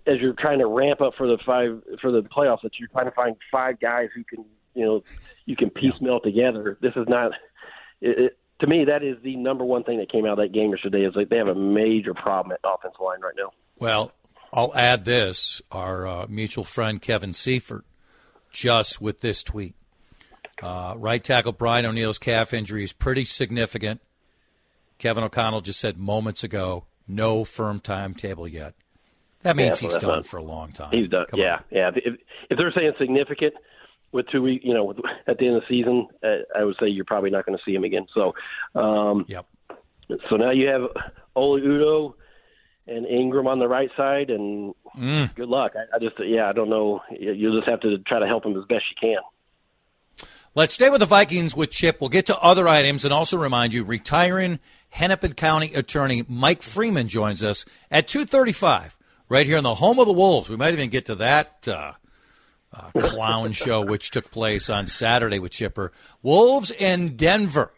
as 0.06 0.18
you're 0.20 0.34
trying 0.34 0.58
to 0.58 0.66
ramp 0.66 1.00
up 1.00 1.14
for 1.16 1.26
the 1.26 1.38
five 1.44 1.82
for 2.00 2.10
the 2.10 2.22
playoffs. 2.22 2.62
That 2.62 2.78
you're 2.78 2.88
trying 2.88 3.06
to 3.06 3.12
find 3.12 3.36
five 3.50 3.80
guys 3.80 4.08
who 4.14 4.24
can 4.24 4.44
you 4.74 4.84
know 4.84 5.04
you 5.46 5.56
can 5.56 5.70
piecemeal 5.70 6.20
together. 6.20 6.78
This 6.80 6.94
is 6.96 7.06
not. 7.08 7.32
It, 8.02 8.18
it, 8.18 8.38
to 8.60 8.66
me, 8.66 8.84
that 8.84 9.02
is 9.02 9.16
the 9.22 9.36
number 9.36 9.64
one 9.64 9.84
thing 9.84 9.98
that 9.98 10.12
came 10.12 10.26
out 10.26 10.32
of 10.32 10.38
that 10.38 10.52
game 10.52 10.70
yesterday. 10.70 11.06
Is 11.06 11.16
like 11.16 11.30
they 11.30 11.38
have 11.38 11.48
a 11.48 11.54
major 11.54 12.12
problem 12.12 12.52
at 12.52 12.60
offensive 12.62 13.00
line 13.00 13.20
right 13.22 13.34
now. 13.36 13.52
Well, 13.78 14.12
I'll 14.52 14.74
add 14.74 15.04
this. 15.04 15.62
Our 15.72 16.06
uh, 16.06 16.26
mutual 16.28 16.64
friend 16.64 17.00
Kevin 17.00 17.32
Seifert 17.32 17.84
just 18.50 19.00
with 19.00 19.20
this 19.20 19.42
tweet. 19.42 19.74
Uh, 20.62 20.94
right 20.96 21.24
tackle 21.24 21.52
Brian 21.52 21.86
O'Neill's 21.86 22.18
calf 22.18 22.52
injury 22.52 22.84
is 22.84 22.92
pretty 22.92 23.24
significant. 23.24 24.00
Kevin 24.98 25.24
O'Connell 25.24 25.62
just 25.62 25.80
said 25.80 25.98
moments 25.98 26.44
ago, 26.44 26.84
no 27.08 27.44
firm 27.44 27.80
timetable 27.80 28.46
yet. 28.46 28.74
That 29.42 29.56
means 29.56 29.80
so 29.80 29.86
he's 29.86 29.96
done 29.96 30.16
not- 30.16 30.26
for 30.26 30.36
a 30.36 30.42
long 30.42 30.70
time. 30.70 30.90
He's 30.92 31.08
done. 31.08 31.26
Come 31.28 31.40
yeah, 31.40 31.54
on. 31.54 31.64
yeah. 31.70 31.90
If, 31.96 32.14
if 32.50 32.58
they're 32.58 32.72
saying 32.72 32.92
significant 32.98 33.54
with 34.12 34.26
two 34.28 34.42
weeks, 34.42 34.64
you 34.64 34.74
know, 34.74 34.84
with, 34.84 34.98
at 35.26 35.38
the 35.38 35.46
end 35.46 35.56
of 35.56 35.62
the 35.62 35.68
season, 35.74 36.06
uh, 36.22 36.58
I 36.58 36.64
would 36.64 36.76
say 36.80 36.88
you're 36.88 37.04
probably 37.04 37.30
not 37.30 37.46
going 37.46 37.56
to 37.58 37.64
see 37.64 37.74
him 37.74 37.84
again. 37.84 38.06
So, 38.14 38.34
um, 38.78 39.24
Yep. 39.28 39.46
so 40.30 40.36
now 40.36 40.50
you 40.50 40.68
have 40.68 40.82
Oli 41.34 41.62
Udoh 41.62 42.14
and 42.86 43.06
Ingram 43.06 43.46
on 43.46 43.58
the 43.58 43.68
right 43.68 43.90
side, 43.96 44.30
and 44.30 44.74
Mm. 44.98 45.34
good 45.34 45.48
luck. 45.48 45.72
I, 45.74 45.96
I 45.96 45.98
just, 45.98 46.16
yeah, 46.20 46.48
I 46.48 46.52
don't 46.52 46.68
know. 46.68 47.00
You- 47.18 47.32
You'll 47.32 47.56
just 47.58 47.68
have 47.68 47.80
to 47.80 47.96
try 47.98 48.18
to 48.18 48.26
help 48.26 48.44
him 48.44 48.56
as 48.58 48.64
best 48.68 48.84
you 48.90 48.96
can. 49.00 50.26
Let's 50.54 50.74
stay 50.74 50.90
with 50.90 51.00
the 51.00 51.06
Vikings 51.06 51.56
with 51.56 51.70
Chip. 51.70 51.98
We'll 52.00 52.10
get 52.10 52.26
to 52.26 52.38
other 52.38 52.68
items 52.68 53.04
and 53.06 53.14
also 53.14 53.38
remind 53.38 53.72
you, 53.72 53.84
retiring 53.84 54.58
Hennepin 54.90 55.32
County 55.32 55.72
attorney 55.72 56.24
Mike 56.28 56.60
Freeman 56.60 57.08
joins 57.08 57.42
us 57.42 57.64
at 57.90 58.06
235 58.08 58.98
right 59.30 59.46
here 59.46 59.56
in 59.56 59.64
the 59.64 59.76
home 59.76 59.98
of 59.98 60.06
the 60.06 60.12
Wolves. 60.12 60.50
We 60.50 60.56
might 60.56 60.74
even 60.74 60.90
get 60.90 61.06
to 61.06 61.14
that 61.14 61.66
uh, 61.66 61.92
uh, 62.72 62.90
clown 63.00 63.52
show 63.52 63.80
which 63.82 64.10
took 64.10 64.30
place 64.30 64.70
on 64.70 64.86
Saturday 64.86 65.38
with 65.38 65.52
Chipper. 65.52 65.92
Wolves 66.22 66.70
in 66.70 67.16
Denver. 67.16 67.72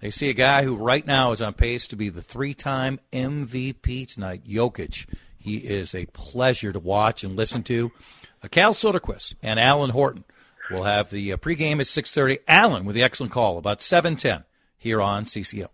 They 0.00 0.10
see 0.10 0.30
a 0.30 0.34
guy 0.34 0.64
who 0.64 0.76
right 0.76 1.06
now 1.06 1.32
is 1.32 1.42
on 1.42 1.54
pace 1.54 1.88
to 1.88 1.96
be 1.96 2.08
the 2.08 2.22
three-time 2.22 3.00
MVP 3.12 4.12
tonight, 4.12 4.44
Jokic. 4.46 5.06
He 5.38 5.56
is 5.56 5.94
a 5.94 6.06
pleasure 6.06 6.72
to 6.72 6.78
watch 6.78 7.24
and 7.24 7.36
listen 7.36 7.62
to. 7.64 7.90
Uh, 8.42 8.48
Cal 8.48 8.74
Soderquist 8.74 9.34
and 9.42 9.58
Alan 9.58 9.90
Horton 9.90 10.24
will 10.70 10.84
have 10.84 11.10
the 11.10 11.32
uh, 11.32 11.36
pregame 11.36 11.80
at 11.80 11.86
6.30. 11.86 12.38
Alan 12.46 12.84
with 12.84 12.94
the 12.94 13.02
excellent 13.02 13.32
call 13.32 13.58
about 13.58 13.80
7.10 13.80 14.44
here 14.78 15.00
on 15.00 15.24
CCO. 15.24 15.68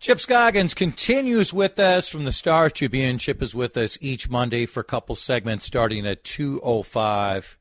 Chip 0.00 0.20
Scoggins 0.20 0.74
continues 0.74 1.52
with 1.52 1.76
us 1.80 2.08
from 2.08 2.24
the 2.24 2.30
Star 2.30 2.70
Tribune. 2.70 3.18
Chip 3.18 3.42
is 3.42 3.52
with 3.52 3.76
us 3.76 3.98
each 4.00 4.30
Monday 4.30 4.64
for 4.64 4.78
a 4.78 4.84
couple 4.84 5.16
segments 5.16 5.66
starting 5.66 6.06
at 6.06 6.22
2.05. 6.22 7.56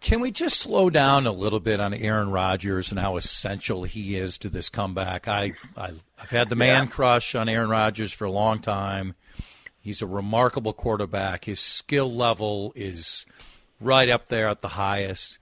Can 0.00 0.20
we 0.20 0.30
just 0.30 0.58
slow 0.58 0.88
down 0.88 1.26
a 1.26 1.32
little 1.32 1.60
bit 1.60 1.80
on 1.80 1.92
Aaron 1.92 2.30
Rodgers 2.30 2.90
and 2.90 2.98
how 2.98 3.18
essential 3.18 3.84
he 3.84 4.16
is 4.16 4.38
to 4.38 4.48
this 4.48 4.70
comeback? 4.70 5.28
I, 5.28 5.52
I 5.76 5.90
I've 6.18 6.30
had 6.30 6.48
the 6.48 6.56
man 6.56 6.88
crush 6.88 7.34
on 7.34 7.50
Aaron 7.50 7.68
Rodgers 7.68 8.14
for 8.14 8.24
a 8.24 8.32
long 8.32 8.60
time. 8.60 9.14
He's 9.82 10.00
a 10.00 10.06
remarkable 10.06 10.72
quarterback. 10.72 11.44
His 11.44 11.60
skill 11.60 12.10
level 12.10 12.72
is 12.74 13.26
right 13.78 14.08
up 14.08 14.28
there 14.28 14.48
at 14.48 14.62
the 14.62 14.68
highest. 14.68 15.38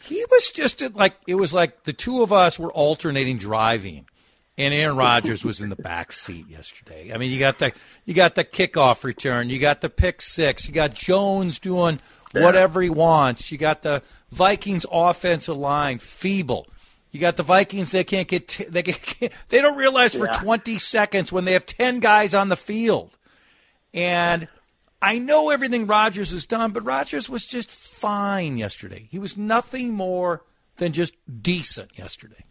He 0.00 0.24
was 0.30 0.50
just 0.50 0.80
like 0.94 1.16
it 1.26 1.34
was 1.34 1.52
like 1.52 1.82
the 1.82 1.92
two 1.92 2.22
of 2.22 2.32
us 2.32 2.60
were 2.60 2.72
alternating 2.72 3.38
driving, 3.38 4.06
and 4.64 4.74
Aaron 4.74 4.96
Rodgers 4.96 5.44
was 5.44 5.60
in 5.60 5.68
the 5.70 5.76
back 5.76 6.12
seat 6.12 6.48
yesterday. 6.48 7.12
I 7.12 7.18
mean, 7.18 7.30
you 7.30 7.38
got 7.38 7.58
the 7.58 7.72
you 8.04 8.14
got 8.14 8.34
the 8.34 8.44
kickoff 8.44 9.04
return, 9.04 9.50
you 9.50 9.58
got 9.58 9.80
the 9.80 9.90
pick 9.90 10.22
six, 10.22 10.68
you 10.68 10.74
got 10.74 10.94
Jones 10.94 11.58
doing 11.58 12.00
whatever 12.32 12.80
he 12.80 12.88
wants, 12.90 13.52
you 13.52 13.58
got 13.58 13.82
the 13.82 14.02
Vikings 14.30 14.86
offensive 14.90 15.56
line 15.56 15.98
feeble. 15.98 16.66
You 17.10 17.20
got 17.20 17.36
the 17.36 17.42
Vikings. 17.42 17.90
They 17.92 18.04
can't 18.04 18.26
get. 18.26 18.48
T- 18.48 18.64
they 18.64 18.82
they 19.50 19.60
don't 19.60 19.76
realize 19.76 20.14
for 20.14 20.24
Yeah. 20.26 20.32
20 20.32 20.78
seconds 20.78 21.30
when 21.30 21.44
they 21.44 21.52
have 21.52 21.66
10 21.66 22.00
guys 22.00 22.32
on 22.32 22.48
the 22.48 22.56
field, 22.56 23.18
and 23.92 24.48
I 25.02 25.18
know 25.18 25.50
everything 25.50 25.86
Rodgers 25.86 26.30
has 26.30 26.46
done, 26.46 26.70
but 26.72 26.84
Rodgers 26.84 27.28
was 27.28 27.44
just 27.46 27.70
fine 27.70 28.56
yesterday. 28.56 29.08
He 29.10 29.18
was 29.18 29.36
nothing 29.36 29.92
more 29.92 30.42
than 30.76 30.92
just 30.92 31.12
decent 31.42 31.98
yesterday. 31.98 32.44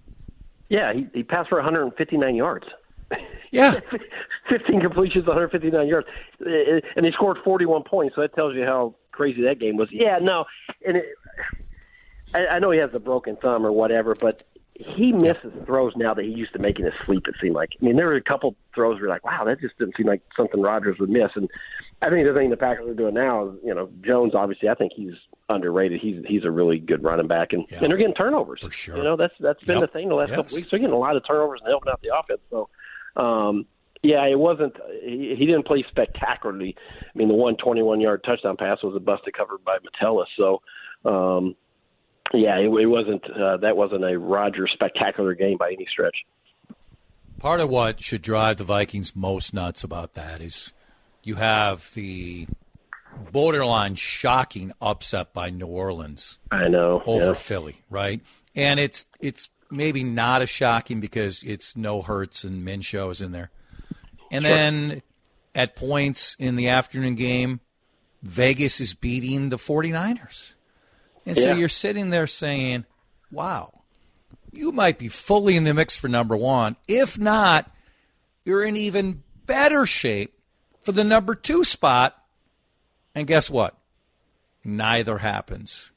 Yeah, 0.72 0.94
he, 0.94 1.06
he 1.14 1.24
passed 1.24 1.50
for 1.50 1.58
159 1.58 2.36
yards. 2.36 2.66
Yeah, 3.54 3.82
15 4.50 4.80
completions, 4.80 5.28
159 5.28 5.86
yards, 5.86 6.08
Uh, 6.40 6.80
and 6.96 7.06
he 7.06 7.12
scored 7.12 7.38
41 7.44 7.84
points. 7.84 8.16
So 8.16 8.22
that 8.22 8.34
tells 8.34 8.56
you 8.56 8.64
how 8.64 8.96
crazy 9.12 9.42
that 9.44 9.60
game 9.60 9.76
was. 9.76 9.90
Yeah, 9.92 10.20
no, 10.22 10.46
and 10.88 10.96
it, 10.96 11.06
I, 12.34 12.48
I 12.48 12.60
know 12.60 12.72
he 12.72 12.80
has 12.80 12.92
a 12.94 13.00
broken 13.00 13.36
thumb 13.36 13.66
or 13.66 13.74
whatever, 13.74 14.16
but 14.16 14.44
he 14.74 15.12
misses 15.12 15.52
throws 15.66 15.92
now 15.98 16.14
that 16.14 16.24
he 16.24 16.32
used 16.32 16.54
to 16.54 16.60
make 16.60 16.80
in 16.80 16.86
his 16.86 16.96
sleep. 17.04 17.28
It 17.28 17.36
seemed 17.42 17.56
like. 17.56 17.72
I 17.82 17.84
mean, 17.84 17.98
there 17.98 18.08
were 18.08 18.16
a 18.16 18.22
couple 18.24 18.56
throws 18.74 18.94
where 18.94 19.02
you're 19.02 19.10
like, 19.10 19.26
wow, 19.26 19.44
that 19.44 19.60
just 19.60 19.78
didn't 19.78 19.98
seem 19.98 20.08
like 20.08 20.22
something 20.38 20.62
Rodgers 20.62 20.98
would 21.00 21.10
miss. 21.10 21.32
And 21.36 21.50
I 22.02 22.10
think 22.10 22.26
the 22.26 22.34
thing 22.34 22.52
the 22.52 22.56
Packers 22.56 22.88
are 22.88 22.94
doing 22.94 23.16
now 23.16 23.50
is, 23.50 23.56
you 23.66 23.76
know, 23.76 23.90
Jones. 24.02 24.34
Obviously, 24.34 24.70
I 24.70 24.76
think 24.76 24.94
he's 24.96 25.16
underrated. 25.52 26.00
He's 26.02 26.24
he's 26.28 26.44
a 26.46 26.52
really 26.52 26.80
good 26.80 27.04
running 27.04 27.28
back, 27.28 27.54
and 27.54 27.66
Yeah. 27.70 27.80
and 27.82 27.90
they're 27.92 27.98
getting 27.98 28.16
turnovers. 28.16 28.62
For 28.62 28.72
sure. 28.72 28.98
You 28.98 29.04
know, 29.04 29.16
that's 29.18 29.34
that's 29.40 29.64
been 29.64 29.80
Yep. 29.80 29.90
the 29.90 29.94
thing 29.94 30.10
the 30.10 30.16
last 30.16 30.30
Yes. 30.30 30.36
couple 30.38 30.56
weeks. 30.56 30.70
They're 30.72 30.80
getting 30.80 30.96
a 30.96 31.00
lot 31.00 31.16
of 31.16 31.24
turnovers 31.28 31.60
and 31.64 31.70
helping 31.70 31.92
out 31.92 32.02
the 32.02 32.18
offense. 32.18 32.42
So. 32.50 32.70
Um, 33.16 33.66
yeah, 34.04 34.26
it 34.26 34.40
wasn't. 34.40 34.74
He, 35.04 35.36
he 35.38 35.46
didn't 35.46 35.68
play 35.68 35.86
spectacularly. 35.90 36.76
I 37.04 37.16
mean, 37.16 37.28
the 37.28 37.36
one 37.36 37.56
21-yard 37.58 38.24
touchdown 38.24 38.58
pass 38.58 38.82
was 38.82 38.96
a 38.96 39.00
busted 39.00 39.36
cover 39.36 39.60
by 39.64 39.78
Metellus. 39.84 40.28
So, 40.38 40.62
um, 41.06 41.56
yeah, 42.34 42.58
it, 42.58 42.64
it 42.70 42.86
wasn't. 42.88 43.24
Uh, 43.30 43.58
that 43.58 43.78
wasn't 43.78 44.04
a 44.04 44.18
Roger 44.18 44.68
spectacular 44.68 45.36
game 45.36 45.58
by 45.58 45.68
any 45.74 45.86
stretch. 45.92 46.16
part 47.38 47.60
of 47.60 47.70
what 47.70 48.02
should 48.02 48.22
drive 48.24 48.58
the 48.58 48.64
Vikings 48.64 49.16
most 49.16 49.54
nuts 49.54 49.84
about 49.84 50.14
that 50.16 50.42
is 50.42 50.74
you 51.24 51.36
have 51.36 51.94
the 51.94 52.48
borderline 53.32 53.96
shocking 53.96 54.72
upset 54.82 55.34
by 55.34 55.50
New 55.50 55.68
Orleans 55.68 56.38
I 56.52 56.68
know. 56.68 57.02
over 57.06 57.28
yeah. 57.28 57.34
Philly, 57.34 57.82
right? 57.90 58.22
And 58.56 58.80
it's 58.80 59.06
it's 59.20 59.50
maybe 59.70 60.04
not 60.04 60.42
as 60.42 60.50
shocking 60.50 61.00
because 61.00 61.44
it's 61.44 61.78
no 61.78 62.02
Hurts 62.02 62.44
and 62.44 62.66
Minshew 62.68 63.12
is 63.12 63.22
in 63.22 63.32
there. 63.32 63.52
And 64.30 64.44
then 64.46 65.02
at 65.56 65.76
points 65.76 66.36
in 66.40 66.56
the 66.56 66.70
afternoon 66.70 67.16
game, 67.16 67.60
Vegas 68.24 68.80
is 68.82 68.94
beating 68.94 69.50
the 69.50 69.58
49ers. 69.58 70.54
And 71.26 71.38
so 71.38 71.50
Yeah. 71.50 71.56
you're 71.56 71.70
sitting 71.70 72.10
there 72.10 72.28
saying, 72.28 72.86
wow, 73.32 73.82
you 74.52 74.72
might 74.72 74.98
be 75.00 75.08
fully 75.08 75.56
in 75.56 75.64
the 75.64 75.74
mix 75.74 75.96
for 75.96 76.08
number 76.08 76.36
one. 76.36 76.76
If 76.88 77.18
not, 77.20 77.70
you're 78.46 78.64
in 78.64 78.76
even 78.76 79.24
better 79.46 79.86
shape 79.86 80.34
for 80.82 80.92
the 80.92 81.04
number 81.04 81.36
two 81.36 81.64
spot. 81.64 82.21
And 83.16 83.28
guess 83.28 83.50
what? 83.50 83.78
Neither 84.64 85.18
happens. 85.18 85.92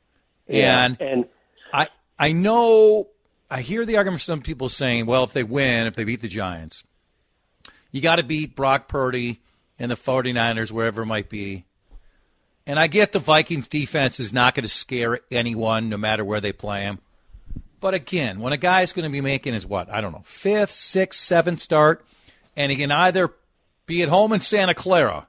Yeah, 0.48 0.84
And 0.84 1.00
and 1.00 1.24
I 1.72 1.88
I 2.18 2.32
know 2.32 3.08
I 3.50 3.60
hear 3.60 3.84
the 3.84 3.96
argument 3.96 4.20
from 4.20 4.24
some 4.24 4.42
people 4.42 4.68
saying, 4.68 5.06
well, 5.06 5.24
if 5.24 5.32
they 5.32 5.44
win, 5.44 5.86
if 5.86 5.96
they 5.96 6.04
beat 6.04 6.22
the 6.22 6.28
Giants, 6.28 6.82
you 7.92 8.00
got 8.00 8.16
to 8.16 8.22
beat 8.22 8.56
Brock 8.56 8.88
Purdy 8.88 9.40
and 9.78 9.90
the 9.90 9.96
49ers, 9.96 10.70
wherever 10.70 11.02
it 11.02 11.06
might 11.06 11.28
be. 11.28 11.64
And 12.66 12.78
I 12.78 12.86
get 12.86 13.12
the 13.12 13.18
Vikings 13.18 13.68
defense 13.68 14.18
is 14.18 14.32
not 14.32 14.54
going 14.54 14.62
to 14.62 14.68
scare 14.68 15.20
anyone, 15.30 15.88
no 15.88 15.98
matter 15.98 16.24
where 16.24 16.40
they 16.40 16.52
play 16.52 16.82
him. 16.82 16.98
But 17.80 17.92
again, 17.92 18.40
when 18.40 18.54
a 18.54 18.58
guy 18.58 18.80
is 18.80 18.94
going 18.94 19.04
to 19.04 19.12
be 19.12 19.20
making 19.20 19.52
his 19.52 19.66
what 19.66 19.90
I 19.90 20.00
don't 20.00 20.12
know 20.12 20.22
fifth, 20.24 20.70
sixth, 20.70 21.20
seventh 21.20 21.60
start, 21.60 22.04
and 22.56 22.72
he 22.72 22.78
can 22.78 22.90
either 22.90 23.32
be 23.86 24.02
at 24.02 24.08
home 24.08 24.32
in 24.32 24.40
Santa 24.40 24.74
Clara 24.74 25.26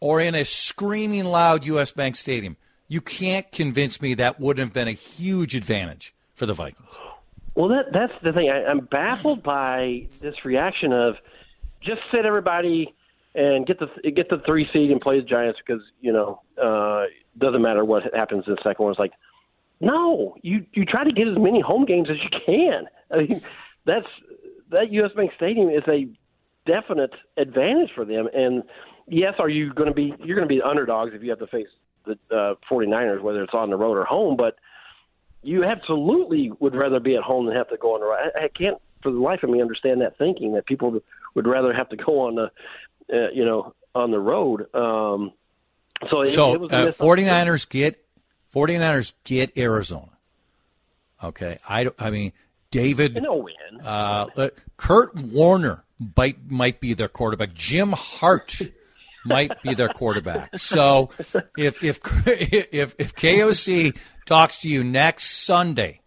or 0.00 0.20
in 0.20 0.34
a 0.34 0.44
screaming 0.44 1.24
loud 1.24 1.64
U.S. 1.66 1.92
Bank 1.92 2.16
Stadium, 2.16 2.56
you 2.88 3.00
can't 3.00 3.50
convince 3.52 4.00
me 4.02 4.14
that 4.14 4.40
wouldn't 4.40 4.66
have 4.66 4.74
been 4.74 4.88
a 4.88 4.92
huge 4.92 5.54
advantage 5.54 6.14
for 6.34 6.46
the 6.46 6.54
Vikings. 6.54 6.98
well, 7.54 7.68
that 7.68 7.92
that's 7.92 8.12
the 8.22 8.32
thing. 8.32 8.50
I, 8.50 8.64
I'm 8.64 8.80
baffled 8.80 9.42
by 9.42 10.08
this 10.20 10.44
reaction 10.44 10.92
of 10.92 11.16
just 11.80 12.00
sit 12.10 12.24
everybody 12.24 12.94
and 13.34 13.66
get 13.66 13.78
the 13.78 14.10
get 14.10 14.28
the 14.28 14.42
three 14.44 14.68
seed 14.72 14.90
and 14.90 15.00
play 15.00 15.20
the 15.20 15.26
Giants 15.26 15.60
because 15.64 15.82
you 16.00 16.12
know 16.12 16.42
uh, 16.60 17.04
doesn't 17.38 17.62
matter 17.62 17.84
what 17.84 18.02
happens 18.14 18.44
in 18.46 18.54
the 18.54 18.60
second 18.62 18.84
one. 18.84 18.92
It's 18.92 18.98
like 18.98 19.12
no, 19.80 20.36
you 20.42 20.66
you 20.72 20.84
try 20.84 21.04
to 21.04 21.12
get 21.12 21.26
as 21.26 21.38
many 21.38 21.60
home 21.60 21.86
games 21.86 22.08
as 22.10 22.16
you 22.22 22.38
can. 22.44 22.86
I 23.10 23.16
mean, 23.22 23.42
that's 23.86 24.06
that 24.70 24.92
U.S. 24.92 25.12
Bank 25.16 25.32
Stadium 25.36 25.70
is 25.70 25.82
a 25.88 26.06
definite 26.66 27.12
advantage 27.36 27.90
for 27.94 28.04
them. 28.04 28.28
And 28.34 28.62
yes, 29.10 29.34
are 29.38 29.48
you 29.48 29.72
going 29.74 29.88
to 29.88 29.94
be 29.94 30.14
you're 30.24 30.36
going 30.36 30.48
to 30.48 30.54
be 30.54 30.62
underdogs 30.62 31.12
if 31.14 31.22
you 31.22 31.30
have 31.30 31.40
to 31.40 31.46
face 31.46 31.68
the 32.06 32.12
uh, 32.34 32.54
49ers, 32.70 33.20
whether 33.20 33.42
it's 33.42 33.54
on 33.54 33.70
the 33.70 33.76
road 33.76 33.96
or 33.96 34.04
home, 34.04 34.36
but 34.36 34.56
you 35.42 35.64
absolutely 35.64 36.52
would 36.60 36.74
rather 36.74 37.00
be 37.00 37.16
at 37.16 37.22
home 37.22 37.46
than 37.46 37.54
have 37.56 37.68
to 37.68 37.76
go 37.76 37.94
on 37.94 38.00
the 38.00 38.06
road. 38.06 38.18
I, 38.34 38.44
I 38.44 38.48
can't 38.48 38.78
for 39.02 39.10
the 39.10 39.18
life 39.18 39.42
of 39.42 39.50
me 39.50 39.60
understand 39.60 40.00
that 40.02 40.18
thinking 40.18 40.54
that 40.54 40.66
people 40.66 41.00
would 41.34 41.46
rather 41.46 41.72
have 41.72 41.88
to 41.90 41.96
go 41.96 42.20
on 42.20 42.34
the 42.36 42.50
uh, 43.12 43.30
you 43.32 43.44
know 43.44 43.74
on 43.94 44.10
the 44.10 44.20
road. 44.20 44.74
Um, 44.74 45.32
so 46.08 46.22
it, 46.22 46.28
So 46.28 46.54
it 46.54 46.60
was 46.60 46.72
uh, 46.72 46.86
49ers 46.92 47.68
get 47.68 48.04
49ers 48.54 49.14
get 49.24 49.56
Arizona. 49.58 50.10
Okay, 51.22 51.58
I 51.68 51.90
I 51.98 52.10
mean 52.10 52.32
David 52.70 53.14
they'll 53.14 53.42
win. 53.42 53.54
Uh, 53.84 54.26
uh, 54.36 54.48
Kurt 54.76 55.14
Warner 55.14 55.84
might 56.16 56.50
might 56.50 56.80
be 56.80 56.94
their 56.94 57.08
quarterback. 57.08 57.54
Jim 57.54 57.92
Hart 57.92 58.60
might 59.24 59.62
be 59.62 59.74
their 59.74 59.88
quarterback. 59.88 60.58
So 60.58 61.10
if 61.56 61.82
if 61.82 62.00
if 62.26 62.94
if 62.98 63.14
KOC 63.14 63.96
talks 64.26 64.60
to 64.60 64.68
you 64.68 64.84
next 64.84 65.44
Sunday 65.44 66.00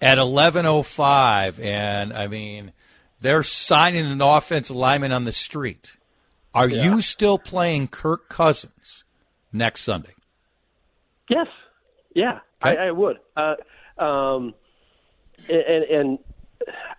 at 0.00 0.18
eleven 0.18 0.66
oh 0.66 0.82
five, 0.82 1.58
and 1.60 2.12
I 2.12 2.28
mean 2.28 2.72
they're 3.20 3.42
signing 3.42 4.06
an 4.06 4.20
offensive 4.20 4.76
lineman 4.76 5.12
on 5.12 5.24
the 5.24 5.32
street, 5.32 5.96
are 6.52 6.68
you 6.68 7.00
still 7.00 7.38
playing 7.38 7.88
Kirk 7.88 8.28
Cousins 8.28 9.04
next 9.52 9.82
Sunday? 9.82 10.12
Yes, 11.28 11.46
yeah, 12.14 12.40
Okay. 12.64 12.76
I, 12.76 12.88
I 12.88 12.90
would. 12.90 13.18
Uh, 13.36 13.54
um, 13.98 14.54
and, 15.48 15.84
and 15.84 16.18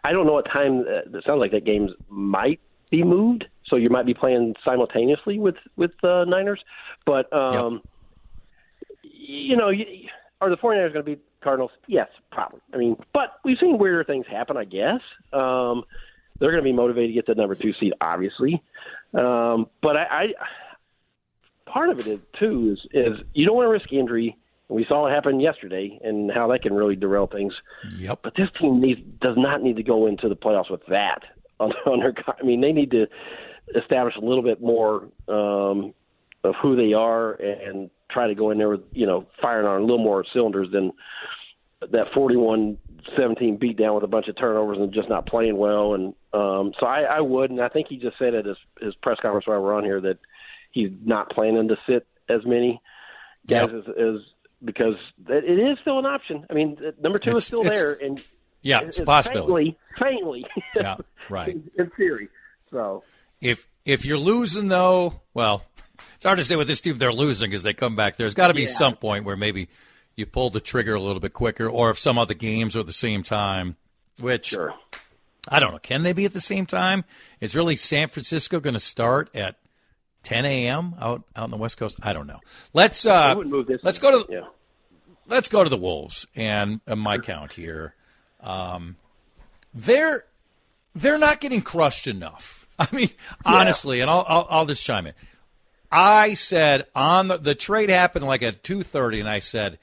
I 0.03 0.11
don't 0.11 0.25
know 0.25 0.33
what 0.33 0.45
time. 0.51 0.81
Uh, 0.81 1.17
it 1.17 1.23
sounds 1.25 1.39
like 1.39 1.51
that 1.51 1.65
game 1.65 1.89
might 2.09 2.59
be 2.91 3.03
moved, 3.03 3.45
so 3.67 3.75
you 3.75 3.89
might 3.89 4.05
be 4.05 4.13
playing 4.13 4.55
simultaneously 4.63 5.39
with 5.39 5.55
with 5.75 5.91
the 6.01 6.25
Niners. 6.25 6.63
But 7.05 7.31
um, 7.33 7.81
you 9.03 9.55
know, 9.57 9.69
you, 9.69 9.85
are 10.41 10.49
the 10.49 10.57
49ers 10.57 10.93
going 10.93 11.05
to 11.05 11.15
be 11.15 11.21
Cardinals? 11.41 11.71
Yes, 11.87 12.07
probably. 12.31 12.61
I 12.73 12.77
mean, 12.77 12.97
but 13.13 13.39
we've 13.43 13.57
seen 13.59 13.77
weirder 13.77 14.03
things 14.03 14.25
happen. 14.29 14.57
I 14.57 14.65
guess 14.65 15.01
um, 15.33 15.83
they're 16.39 16.51
going 16.51 16.63
to 16.63 16.67
be 16.67 16.73
motivated 16.73 17.09
to 17.09 17.13
get 17.13 17.27
the 17.27 17.35
number 17.35 17.55
two 17.55 17.73
seed, 17.79 17.93
obviously. 18.01 18.61
Um, 19.13 19.67
but 19.81 19.95
I, 19.95 20.03
I 20.09 20.25
part 21.65 21.89
of 21.89 21.99
it 21.99 22.07
is 22.07 22.19
too 22.39 22.73
is 22.73 22.87
is 22.93 23.19
you 23.33 23.45
don't 23.45 23.55
want 23.55 23.67
to 23.67 23.71
risk 23.71 23.91
injury. 23.91 24.37
We 24.67 24.83
saw 24.87 25.05
it 25.05 25.11
happen 25.11 25.39
yesterday, 25.39 25.99
and 26.03 26.31
how 26.31 26.47
that 26.47 26.63
can 26.63 26.73
really 26.73 26.95
derail 26.95 27.27
things. 27.27 27.53
Yep. 27.97 28.19
But 28.23 28.33
this 28.35 28.49
team 28.59 28.81
needs 28.81 28.99
does 29.21 29.35
not 29.37 29.61
need 29.61 29.75
to 29.75 29.83
go 29.83 30.07
into 30.07 30.27
the 30.27 30.35
playoffs 30.35 30.71
with 30.71 30.81
that 30.89 31.19
on, 31.59 31.71
on 31.85 31.99
their. 31.99 32.13
I 32.27 32.43
mean, 32.43 32.61
they 32.61 32.71
need 32.71 32.91
to 32.91 33.05
establish 33.73 34.15
a 34.15 34.23
little 34.25 34.43
bit 34.43 34.61
more 34.61 35.07
um, 35.27 35.93
of 36.43 36.53
who 36.61 36.75
they 36.75 36.93
are 36.93 37.33
and 37.33 37.89
try 38.09 38.27
to 38.27 38.35
go 38.35 38.51
in 38.51 38.57
there 38.57 38.69
with 38.69 38.81
you 38.91 39.05
know 39.05 39.25
firing 39.41 39.65
on 39.65 39.81
a 39.81 39.83
little 39.83 39.97
more 40.03 40.23
cylinders 40.33 40.67
than 40.71 40.91
that 41.91 42.11
41-17 42.13 43.59
beat 43.59 43.77
down 43.77 43.95
with 43.95 44.03
a 44.03 44.07
bunch 44.07 44.27
of 44.27 44.37
turnovers 44.37 44.77
and 44.79 44.93
just 44.93 45.09
not 45.09 45.25
playing 45.27 45.57
well. 45.57 45.93
And 45.93 46.13
um, 46.33 46.73
so 46.79 46.85
I, 46.85 47.01
I 47.01 47.21
would, 47.21 47.51
and 47.51 47.61
I 47.61 47.67
think 47.69 47.87
he 47.89 47.97
just 47.97 48.17
said 48.17 48.33
at 48.33 48.45
his, 48.45 48.57
his 48.81 48.95
press 48.95 49.17
conference 49.21 49.45
while 49.45 49.61
we're 49.61 49.75
on 49.75 49.83
here 49.83 50.01
that 50.01 50.17
he's 50.71 50.89
not 51.03 51.29
planning 51.29 51.67
to 51.67 51.75
sit 51.87 52.07
as 52.29 52.45
many 52.45 52.81
guys 53.47 53.69
Yep. 53.71 53.83
as, 53.87 53.95
as 53.97 54.21
because 54.63 54.95
it 55.27 55.59
is 55.59 55.77
still 55.81 55.99
an 55.99 56.05
option. 56.05 56.45
I 56.49 56.53
mean, 56.53 56.77
number 56.99 57.19
two 57.19 57.31
It's- 57.31 57.43
is 57.43 57.47
still 57.47 57.63
there, 57.63 57.93
and 57.93 58.23
Yeah, 58.61 58.81
it's 58.81 58.97
a 58.99 59.03
possibility. 59.05 59.77
Faintly, 59.99 60.45
faintly, 60.53 60.73
Yeah, 60.75 60.95
right. 61.29 61.55
in 61.77 61.89
theory. 61.97 62.29
So 62.71 63.03
If 63.41 63.67
if 63.85 64.05
you're 64.05 64.17
losing 64.17 64.67
though, 64.67 65.21
well, 65.33 65.65
it's 66.15 66.25
hard 66.25 66.37
to 66.39 66.43
say 66.43 66.55
with 66.55 66.67
this 66.67 66.81
team 66.81 66.97
they're 66.97 67.13
losing 67.13 67.53
as 67.53 67.63
they 67.63 67.73
come 67.73 67.95
back. 67.95 68.17
There's 68.17 68.33
got 68.33 68.47
to 68.47 68.53
be 68.53 68.63
Yeah. 68.63 68.67
some 68.69 68.95
point 68.95 69.25
where 69.25 69.37
maybe 69.37 69.67
you 70.15 70.25
pull 70.25 70.49
the 70.49 70.59
trigger 70.61 70.95
a 70.95 71.01
little 71.01 71.19
bit 71.19 71.33
quicker, 71.33 71.67
or 71.69 71.89
if 71.89 71.99
some 71.99 72.17
other 72.17 72.33
games 72.33 72.75
are 72.75 72.79
at 72.79 72.85
the 72.85 72.93
same 72.93 73.21
time, 73.23 73.75
which 74.19 74.47
Sure. 74.47 74.73
I 75.49 75.59
don't 75.59 75.73
know. 75.73 75.79
Can 75.79 76.01
they 76.03 76.13
be 76.13 76.25
at 76.25 76.33
the 76.33 76.41
same 76.41 76.65
time? 76.65 77.03
Is 77.39 77.53
really 77.55 77.75
San 77.75 78.07
Francisco 78.07 78.59
going 78.59 78.73
to 78.73 78.79
start 78.79 79.29
at 79.35 79.57
10 80.23 80.43
a.m. 80.45 80.95
out 80.99 81.23
out 81.35 81.43
on 81.43 81.51
the 81.51 81.57
West 81.57 81.77
Coast? 81.77 81.99
I 82.01 82.13
don't 82.13 82.25
know. 82.25 82.39
Let's 82.73 83.05
uh, 83.05 83.35
move 83.35 83.67
this. 83.67 83.79
let's 83.83 83.99
go 83.99 84.23
to 84.23 84.31
yeah. 84.33 84.45
let's 85.27 85.49
go 85.49 85.63
to 85.63 85.69
the 85.69 85.77
Wolves 85.77 86.25
and 86.35 86.81
uh, 86.87 86.95
my 86.95 87.19
count 87.19 87.53
here. 87.53 87.93
Um, 88.41 88.95
they're 89.73 90.25
they're 90.95 91.19
not 91.19 91.41
getting 91.41 91.61
crushed 91.61 92.07
enough. 92.07 92.64
I 92.79 92.87
mean, 92.93 93.09
honestly, 93.45 94.01
and 94.01 94.09
I'll, 94.09 94.25
I'll 94.27 94.47
I'll 94.49 94.65
just 94.65 94.83
chime 94.83 95.07
in. 95.07 95.13
I 95.91 96.33
said 96.33 96.87
on 96.93 97.29
the, 97.29 97.37
the 97.37 97.55
trade 97.55 97.89
happened 97.89 98.25
like 98.25 98.43
at 98.43 98.63
two 98.63 98.83
thirty, 98.83 99.19
and 99.19 99.29
I 99.29 99.39
said 99.39 99.79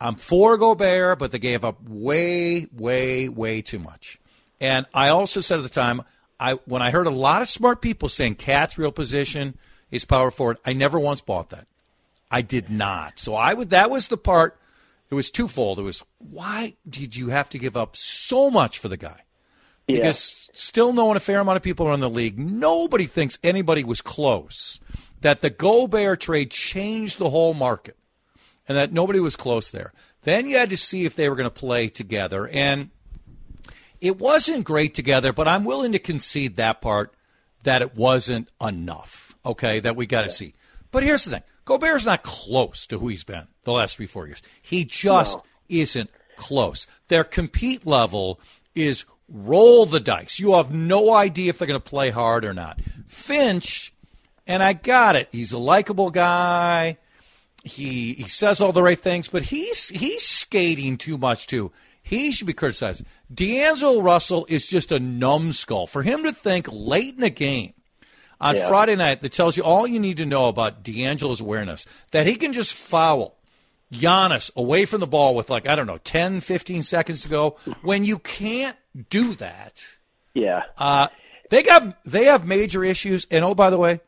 I'm 0.00 0.16
for 0.16 0.56
Gobert, 0.56 1.18
but 1.18 1.30
they 1.30 1.38
gave 1.38 1.64
up 1.64 1.82
way, 1.88 2.66
way, 2.76 3.28
way 3.28 3.62
too 3.62 3.78
much. 3.78 4.18
And 4.60 4.86
I 4.92 5.08
also 5.08 5.40
said 5.40 5.58
at 5.58 5.62
the 5.62 5.68
time, 5.68 6.02
I 6.38 6.54
when 6.66 6.82
I 6.82 6.90
heard 6.90 7.06
a 7.06 7.10
lot 7.10 7.42
of 7.42 7.48
smart 7.48 7.80
people 7.80 8.08
saying 8.08 8.36
Cat's 8.36 8.76
real 8.76 8.92
position 8.92 9.56
is 9.90 10.04
power 10.04 10.30
forward, 10.30 10.58
I 10.64 10.72
never 10.72 10.98
once 10.98 11.20
bought 11.20 11.50
that. 11.50 11.66
I 12.30 12.42
did 12.42 12.68
not. 12.68 13.18
So 13.18 13.34
I 13.34 13.54
would 13.54 13.70
that 13.70 13.90
was 13.90 14.08
the 14.08 14.16
part 14.16 14.58
it 15.10 15.14
was 15.14 15.30
twofold. 15.30 15.78
It 15.78 15.82
was 15.82 16.02
why 16.18 16.74
did 16.88 17.16
you 17.16 17.28
have 17.28 17.48
to 17.50 17.58
give 17.58 17.76
up 17.76 17.96
so 17.96 18.50
much 18.50 18.78
for 18.78 18.88
the 18.88 18.96
guy? 18.96 19.23
Yeah. 19.86 19.96
Because 19.98 20.50
still 20.52 20.92
knowing 20.92 21.16
a 21.16 21.20
fair 21.20 21.40
amount 21.40 21.56
of 21.56 21.62
people 21.62 21.86
around 21.86 22.00
the 22.00 22.10
league, 22.10 22.38
nobody 22.38 23.06
thinks 23.06 23.38
anybody 23.42 23.84
was 23.84 24.00
close. 24.00 24.80
That 25.20 25.40
the 25.40 25.50
Gobert 25.50 26.20
trade 26.20 26.50
changed 26.50 27.18
the 27.18 27.30
whole 27.30 27.54
market 27.54 27.96
and 28.68 28.76
that 28.76 28.92
nobody 28.92 29.20
was 29.20 29.36
close 29.36 29.70
there. 29.70 29.92
Then 30.22 30.46
you 30.46 30.56
had 30.56 30.70
to 30.70 30.76
see 30.76 31.04
if 31.04 31.14
they 31.16 31.28
were 31.28 31.36
going 31.36 31.48
to 31.48 31.54
play 31.54 31.88
together. 31.88 32.48
And 32.48 32.90
it 34.00 34.18
wasn't 34.18 34.64
great 34.64 34.94
together, 34.94 35.32
but 35.32 35.48
I'm 35.48 35.64
willing 35.64 35.92
to 35.92 35.98
concede 35.98 36.56
that 36.56 36.80
part 36.80 37.14
that 37.62 37.82
it 37.82 37.96
wasn't 37.96 38.48
enough. 38.60 39.34
Okay, 39.46 39.80
that 39.80 39.96
we 39.96 40.06
got 40.06 40.22
to 40.22 40.30
see. 40.30 40.54
But 40.90 41.02
here's 41.02 41.24
the 41.24 41.30
thing 41.32 41.42
Gobert's 41.64 42.06
not 42.06 42.22
close 42.22 42.86
to 42.86 42.98
who 42.98 43.08
he's 43.08 43.24
been 43.24 43.46
the 43.64 43.72
last 43.72 43.96
three, 43.96 44.06
four 44.06 44.26
years. 44.26 44.42
He 44.62 44.84
just 44.84 45.38
No. 45.38 45.42
isn't 45.68 46.10
close. 46.36 46.86
Their 47.08 47.24
compete 47.24 47.86
level 47.86 48.40
is 48.74 49.04
roll 49.28 49.86
the 49.86 50.00
dice. 50.00 50.38
You 50.38 50.54
have 50.54 50.72
no 50.72 51.12
idea 51.12 51.50
if 51.50 51.58
they're 51.58 51.68
going 51.68 51.80
to 51.80 51.90
play 51.90 52.10
hard 52.10 52.44
or 52.44 52.54
not. 52.54 52.80
Finch, 53.06 53.92
and 54.46 54.62
I 54.62 54.72
got 54.72 55.16
it. 55.16 55.28
He's 55.32 55.52
a 55.52 55.58
likable 55.58 56.10
guy 56.10 56.98
he 57.64 58.12
he 58.14 58.28
says 58.28 58.60
all 58.60 58.72
the 58.72 58.82
right 58.82 59.00
things, 59.00 59.28
but 59.28 59.44
he's 59.44 59.88
he's 59.88 60.22
skating 60.22 60.98
too 60.98 61.16
much 61.16 61.46
too. 61.46 61.72
He 62.02 62.30
should 62.30 62.46
be 62.46 62.52
criticized. 62.52 63.02
D'Angelo 63.32 64.02
Russell 64.02 64.44
is 64.50 64.66
just 64.68 64.92
a 64.92 65.00
numbskull. 65.00 65.86
For 65.86 66.02
him 66.02 66.22
to 66.24 66.32
think 66.32 66.68
late 66.70 67.16
in 67.16 67.22
a 67.22 67.30
game 67.30 67.72
on 68.38 68.56
Yeah. 68.56 68.68
Friday 68.68 68.96
night 68.96 69.22
that 69.22 69.32
tells 69.32 69.56
you 69.56 69.62
all 69.62 69.86
you 69.86 69.98
need 69.98 70.18
to 70.18 70.26
know 70.26 70.48
about 70.48 70.82
D'Angelo's 70.82 71.40
awareness 71.40 71.86
that 72.10 72.26
he 72.26 72.36
can 72.36 72.52
just 72.52 72.74
foul 72.74 73.38
Giannis 73.90 74.54
away 74.54 74.84
from 74.84 75.00
the 75.00 75.06
ball 75.06 75.34
with 75.34 75.48
like 75.48 75.66
I 75.66 75.74
don't 75.74 75.86
know 75.86 75.98
10, 75.98 76.42
15 76.42 76.82
seconds 76.82 77.22
to 77.22 77.28
go. 77.30 77.56
When 77.80 78.04
you 78.04 78.18
can't 78.18 78.76
do 79.10 79.34
that, 79.34 79.82
Yeah. 80.34 80.62
uh, 80.78 81.08
they 81.50 81.62
got 81.62 82.02
they 82.04 82.24
have 82.24 82.46
major 82.46 82.84
issues. 82.84 83.26
And 83.30 83.44
oh, 83.44 83.54
by 83.54 83.70
the 83.70 83.78
way, 83.78 84.00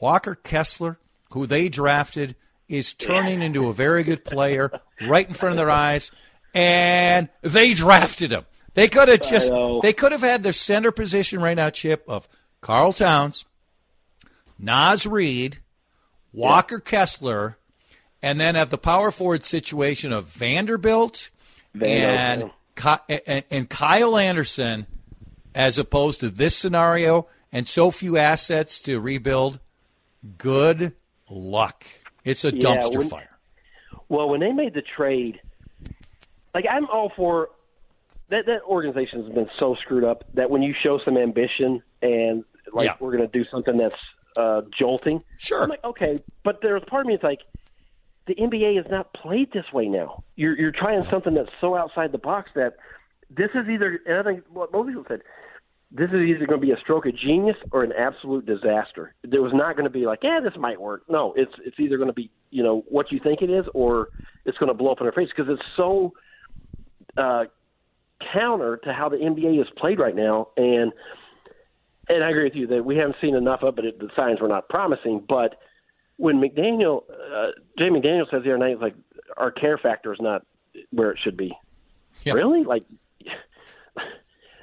Walker 0.00 0.34
Kessler, 0.34 0.98
who 1.32 1.46
they 1.46 1.68
drafted, 1.68 2.36
is 2.68 2.94
turning 2.94 3.42
into 3.42 3.68
a 3.68 3.72
very 3.72 4.02
good 4.02 4.24
player 4.24 4.70
right 5.08 5.26
in 5.26 5.34
front 5.34 5.52
of 5.52 5.56
their 5.56 5.70
eyes, 5.70 6.10
and 6.54 7.28
they 7.42 7.74
drafted 7.74 8.30
him. 8.32 8.44
They 8.74 8.88
could 8.88 9.08
have 9.08 9.22
just 9.22 9.52
they 9.82 9.92
could 9.92 10.12
have 10.12 10.20
had 10.20 10.42
their 10.42 10.52
center 10.52 10.92
position 10.92 11.40
right 11.40 11.56
now, 11.56 11.70
Chip 11.70 12.04
of 12.06 12.28
Karl 12.60 12.92
Towns, 12.92 13.44
Naz 14.58 15.06
Reid, 15.06 15.58
Walker 16.32 16.78
Kessler, 16.78 17.58
and 18.22 18.40
then 18.40 18.54
have 18.54 18.70
the 18.70 18.78
power 18.78 19.10
forward 19.10 19.44
situation 19.44 20.12
of 20.12 20.26
Vanderbilt 20.26 21.30
and, 21.72 21.80
Vanderbilt. 21.80 22.42
And 22.42 22.50
and 22.86 23.68
Kyle 23.70 24.16
Anderson, 24.16 24.86
as 25.54 25.78
opposed 25.78 26.20
to 26.20 26.30
this 26.30 26.56
scenario 26.56 27.26
and 27.52 27.66
so 27.68 27.90
few 27.90 28.16
assets 28.16 28.80
to 28.82 29.00
rebuild. 29.00 29.58
Good 30.36 30.94
luck. 31.30 31.84
It's 32.24 32.44
a 32.44 32.54
Yeah, 32.54 32.60
dumpster 32.60 32.98
when- 32.98 33.08
fire. 33.08 33.38
Well, 34.08 34.28
when 34.28 34.40
they 34.40 34.52
made 34.52 34.74
the 34.74 34.82
trade, 34.82 35.40
like 36.54 36.64
I'm 36.70 36.86
all 36.86 37.10
for 37.16 37.50
that. 38.30 38.46
That 38.46 38.62
organization 38.64 39.22
has 39.24 39.32
been 39.34 39.48
so 39.58 39.74
screwed 39.76 40.04
up 40.04 40.24
that 40.34 40.50
when 40.50 40.62
you 40.62 40.74
show 40.82 40.98
some 41.04 41.16
ambition 41.16 41.82
and 42.02 42.44
like 42.72 42.86
Yeah. 42.86 42.96
we're 43.00 43.16
going 43.16 43.28
to 43.28 43.38
do 43.38 43.44
something 43.50 43.76
that's 43.76 43.94
uh, 44.36 44.62
jolting, 44.78 45.22
Sure. 45.38 45.62
I'm 45.64 45.68
like, 45.68 45.82
okay, 45.84 46.18
but 46.44 46.60
there's 46.62 46.82
part 46.84 47.00
of 47.02 47.06
me 47.08 47.14
that's 47.14 47.24
like, 47.24 47.40
the 48.28 48.34
NBA 48.34 48.78
is 48.78 48.86
not 48.90 49.12
played 49.14 49.52
this 49.52 49.64
way 49.72 49.88
now. 49.88 50.22
You're 50.36 50.56
you're 50.56 50.72
trying 50.72 51.02
something 51.04 51.34
that's 51.34 51.50
so 51.60 51.74
outside 51.74 52.12
the 52.12 52.18
box 52.18 52.50
that 52.54 52.76
this 53.30 53.50
is 53.54 53.68
either. 53.68 54.00
And 54.06 54.18
I 54.18 54.22
think 54.22 54.44
what 54.52 54.72
most 54.72 54.88
people 54.88 55.04
said. 55.08 55.22
This 55.90 56.10
is 56.10 56.16
either 56.16 56.44
going 56.44 56.60
to 56.60 56.66
be 56.66 56.70
a 56.70 56.76
stroke 56.76 57.06
of 57.06 57.16
genius 57.16 57.56
or 57.72 57.82
an 57.82 57.92
absolute 57.98 58.44
disaster. 58.44 59.14
There 59.24 59.40
was 59.40 59.54
not 59.54 59.74
going 59.74 59.84
to 59.84 59.90
be 59.90 60.04
like, 60.04 60.18
yeah, 60.22 60.38
this 60.38 60.52
might 60.58 60.78
work. 60.78 61.04
No, 61.08 61.32
it's 61.34 61.54
it's 61.64 61.80
either 61.80 61.96
going 61.96 62.10
to 62.10 62.14
be, 62.14 62.30
you 62.50 62.62
know, 62.62 62.84
what 62.88 63.10
you 63.10 63.18
think 63.18 63.40
it 63.40 63.48
is, 63.48 63.64
or 63.72 64.08
it's 64.44 64.58
going 64.58 64.68
to 64.68 64.74
blow 64.74 64.92
up 64.92 65.00
in 65.00 65.06
their 65.06 65.12
face 65.12 65.30
because 65.34 65.50
it's 65.50 65.66
so 65.78 66.12
uh, 67.16 67.44
counter 68.34 68.76
to 68.84 68.92
how 68.92 69.08
the 69.08 69.16
NBA 69.16 69.62
is 69.62 69.68
played 69.78 69.98
right 69.98 70.14
now. 70.14 70.48
And 70.58 70.92
and 72.10 72.22
I 72.22 72.28
agree 72.28 72.44
with 72.44 72.54
you 72.54 72.66
that 72.66 72.84
we 72.84 72.98
haven't 72.98 73.16
seen 73.22 73.34
enough 73.34 73.62
of 73.62 73.78
it. 73.78 73.98
The 73.98 74.10
signs 74.14 74.42
were 74.42 74.48
not 74.48 74.68
promising. 74.68 75.24
But 75.26 75.58
when 76.18 76.36
McDaniel, 76.40 77.04
uh, 77.10 77.52
Jamie 77.78 78.00
McDaniel 78.00 78.30
says 78.30 78.42
the 78.44 78.50
other 78.50 78.58
night, 78.58 78.72
he's 78.74 78.80
like, 78.82 78.94
our 79.36 79.50
care 79.50 79.78
factor 79.78 80.12
is 80.12 80.20
not 80.20 80.44
where 80.90 81.10
it 81.12 81.18
should 81.24 81.36
be. 81.36 81.56
Really? 82.26 82.62
Like, 82.64 82.84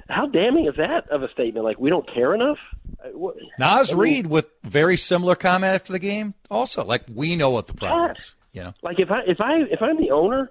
how 0.08 0.26
damning 0.26 0.66
is 0.66 0.76
that 0.76 1.08
of 1.10 1.22
a 1.22 1.28
statement? 1.32 1.64
Like, 1.64 1.80
we 1.80 1.90
don't 1.90 2.08
care 2.12 2.32
enough? 2.34 2.58
Uh, 3.04 3.08
what- 3.18 3.36
Naz 3.58 3.90
I 3.90 3.94
mean, 3.94 4.00
Reid 4.02 4.26
with 4.28 4.46
very 4.62 4.96
similar 4.96 5.34
comment 5.34 5.74
after 5.74 5.92
the 5.92 5.98
game. 5.98 6.34
Also, 6.50 6.84
like 6.84 7.02
we 7.12 7.34
know 7.34 7.50
what 7.50 7.66
the 7.66 7.74
problem 7.74 8.12
Yes. 8.16 8.18
is. 8.18 8.34
You 8.52 8.62
know, 8.64 8.74
Like, 8.82 9.00
if 9.00 9.10
I 9.10 9.20
if 9.26 9.40
I 9.40 9.56
if 9.70 9.82
I'm 9.82 9.98
the 9.98 10.12
owner, 10.12 10.50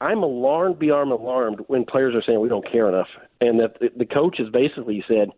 I'm 0.00 0.22
alarmed 0.22 0.78
beyond 0.78 1.12
alarmed 1.12 1.60
when 1.68 1.84
players 1.84 2.14
are 2.14 2.22
saying 2.22 2.40
we 2.40 2.48
don't 2.48 2.66
care 2.72 2.88
enough, 2.88 3.08
and 3.40 3.60
that 3.60 3.78
the, 3.80 3.90
the 3.94 4.06
coach 4.06 4.38
has 4.38 4.48
basically 4.48 5.04
said, 5.06 5.30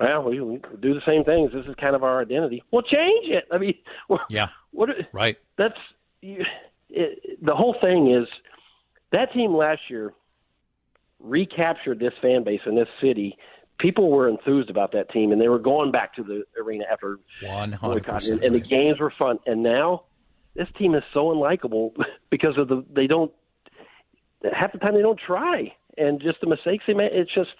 "Well, 0.00 0.22
we, 0.24 0.40
we 0.40 0.56
do 0.80 0.94
the 0.94 1.02
same 1.06 1.24
things. 1.24 1.52
This 1.52 1.66
is 1.66 1.74
kind 1.80 1.94
of 1.94 2.02
our 2.02 2.20
identity. 2.20 2.62
Well, 2.70 2.82
change 2.82 3.28
it. 3.28 3.44
I 3.52 3.58
mean, 3.58 3.74
Yeah. 4.30 4.48
what 4.72 4.88
right? 5.12 5.36
that's 5.56 5.78
you, 6.22 6.44
it, 6.88 7.38
the 7.44 7.54
whole 7.54 7.74
thing 7.80 8.10
is 8.10 8.26
that 9.12 9.32
team 9.32 9.54
last 9.54 9.82
year 9.88 10.12
recaptured 11.18 11.98
this 11.98 12.12
fan 12.22 12.44
base 12.44 12.60
in 12.66 12.74
this 12.74 12.88
city. 13.00 13.36
People 13.78 14.10
were 14.10 14.28
enthused 14.28 14.68
about 14.70 14.92
that 14.92 15.10
team, 15.10 15.32
and 15.32 15.40
they 15.40 15.48
were 15.48 15.58
going 15.58 15.90
back 15.90 16.14
to 16.16 16.22
the 16.22 16.44
arena 16.62 16.84
after 16.90 17.18
One 17.42 17.72
hundred 17.72 18.04
boycott, 18.04 18.14
percent. 18.20 18.44
and, 18.44 18.54
and 18.54 18.62
the 18.62 18.66
games 18.66 19.00
were 19.00 19.12
fun. 19.18 19.38
And 19.46 19.62
now 19.62 20.04
this 20.54 20.68
team 20.78 20.94
is 20.94 21.02
so 21.14 21.26
unlikable 21.34 21.92
because 22.30 22.58
of 22.58 22.68
the 22.68 22.84
they 22.92 23.06
don't 23.06 23.32
half 24.52 24.72
the 24.72 24.78
time 24.78 24.94
they 24.94 25.02
don't 25.02 25.20
try, 25.24 25.72
and 25.96 26.20
just 26.20 26.40
the 26.40 26.46
mistakes 26.46 26.84
they 26.86 26.94
make. 26.94 27.10
It's 27.12 27.32
just 27.34 27.50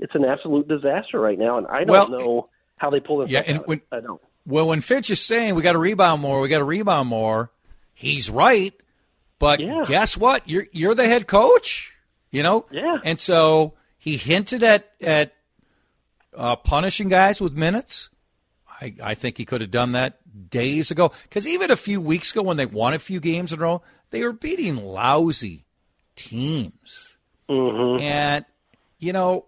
it's 0.00 0.14
an 0.14 0.24
absolute 0.24 0.66
disaster 0.68 1.20
right 1.20 1.38
now, 1.38 1.58
and 1.58 1.66
I 1.66 1.84
don't 1.84 1.88
Well, 1.88 2.08
know 2.08 2.48
how 2.76 2.90
they 2.90 3.00
pull 3.00 3.18
this. 3.18 3.30
yeah, 3.30 3.42
and 3.46 3.58
when- 3.66 3.82
I 3.92 4.00
don't. 4.00 4.20
Well, 4.46 4.68
when 4.68 4.80
Finch 4.80 5.10
is 5.10 5.20
saying 5.20 5.54
we 5.54 5.62
got 5.62 5.72
to 5.72 5.78
rebound 5.78 6.22
more, 6.22 6.40
we 6.40 6.48
got 6.48 6.58
to 6.58 6.64
rebound 6.64 7.08
more, 7.08 7.50
he's 7.94 8.30
right. 8.30 8.72
But 9.38 9.60
Yeah. 9.60 9.84
guess 9.86 10.16
what? 10.16 10.48
You're 10.48 10.66
you're 10.72 10.94
the 10.94 11.06
head 11.06 11.26
coach, 11.26 11.94
you 12.30 12.42
know. 12.42 12.66
Yeah. 12.70 12.98
And 13.04 13.20
so 13.20 13.74
he 13.98 14.16
hinted 14.16 14.62
at 14.62 14.90
at 15.00 15.32
uh, 16.36 16.56
punishing 16.56 17.08
guys 17.08 17.40
with 17.40 17.52
minutes. 17.54 18.08
I 18.80 18.94
I 19.02 19.14
think 19.14 19.36
he 19.38 19.44
could 19.44 19.60
have 19.60 19.70
done 19.70 19.92
that 19.92 20.18
days 20.50 20.90
ago. 20.90 21.12
Because 21.24 21.46
even 21.46 21.70
a 21.70 21.76
few 21.76 22.00
weeks 22.00 22.32
ago, 22.32 22.42
when 22.42 22.56
they 22.56 22.66
won 22.66 22.92
a 22.94 22.98
few 22.98 23.20
games 23.20 23.52
in 23.52 23.58
a 23.58 23.62
row, 23.62 23.82
they 24.10 24.24
were 24.24 24.32
beating 24.32 24.76
lousy 24.76 25.64
teams. 26.16 27.16
Mm-hmm. 27.48 28.02
And 28.02 28.44
you 28.98 29.12
know, 29.12 29.46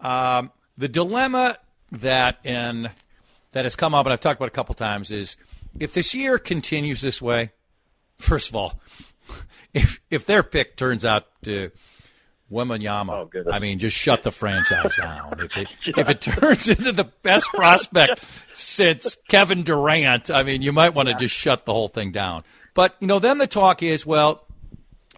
um, 0.00 0.50
the 0.76 0.88
dilemma 0.88 1.58
that 1.92 2.38
and 2.44 2.90
that 3.52 3.64
has 3.64 3.76
come 3.76 3.94
up, 3.94 4.06
and 4.06 4.12
I've 4.12 4.20
talked 4.20 4.38
about 4.38 4.48
a 4.48 4.52
couple 4.52 4.74
times, 4.74 5.10
is 5.10 5.36
if 5.78 5.92
this 5.92 6.14
year 6.14 6.38
continues 6.38 7.00
this 7.00 7.20
way. 7.20 7.52
First 8.18 8.50
of 8.50 8.56
all, 8.56 8.78
if 9.74 10.00
if 10.10 10.26
their 10.26 10.42
pick 10.42 10.76
turns 10.76 11.06
out 11.06 11.26
to 11.44 11.70
Wembanyama. 12.50 13.30
Oh. 13.34 13.50
I 13.50 13.58
mean, 13.58 13.78
just 13.78 13.96
shut 13.96 14.22
the 14.22 14.30
franchise 14.30 14.96
down. 14.96 15.40
If 15.40 15.56
it 15.56 15.68
if 15.86 16.08
it 16.08 16.20
turns 16.20 16.68
into 16.68 16.92
the 16.92 17.04
best 17.04 17.48
prospect 17.50 18.24
since 18.52 19.16
Kevin 19.28 19.62
Durant, 19.62 20.30
I 20.30 20.42
mean, 20.42 20.62
you 20.62 20.72
might 20.72 20.94
want 20.94 21.08
to 21.08 21.14
just 21.14 21.34
shut 21.34 21.64
the 21.64 21.72
whole 21.72 21.88
thing 21.88 22.12
down. 22.12 22.44
But 22.74 22.96
you 23.00 23.06
know, 23.06 23.18
then 23.18 23.38
the 23.38 23.46
talk 23.46 23.82
is, 23.82 24.04
well, 24.04 24.46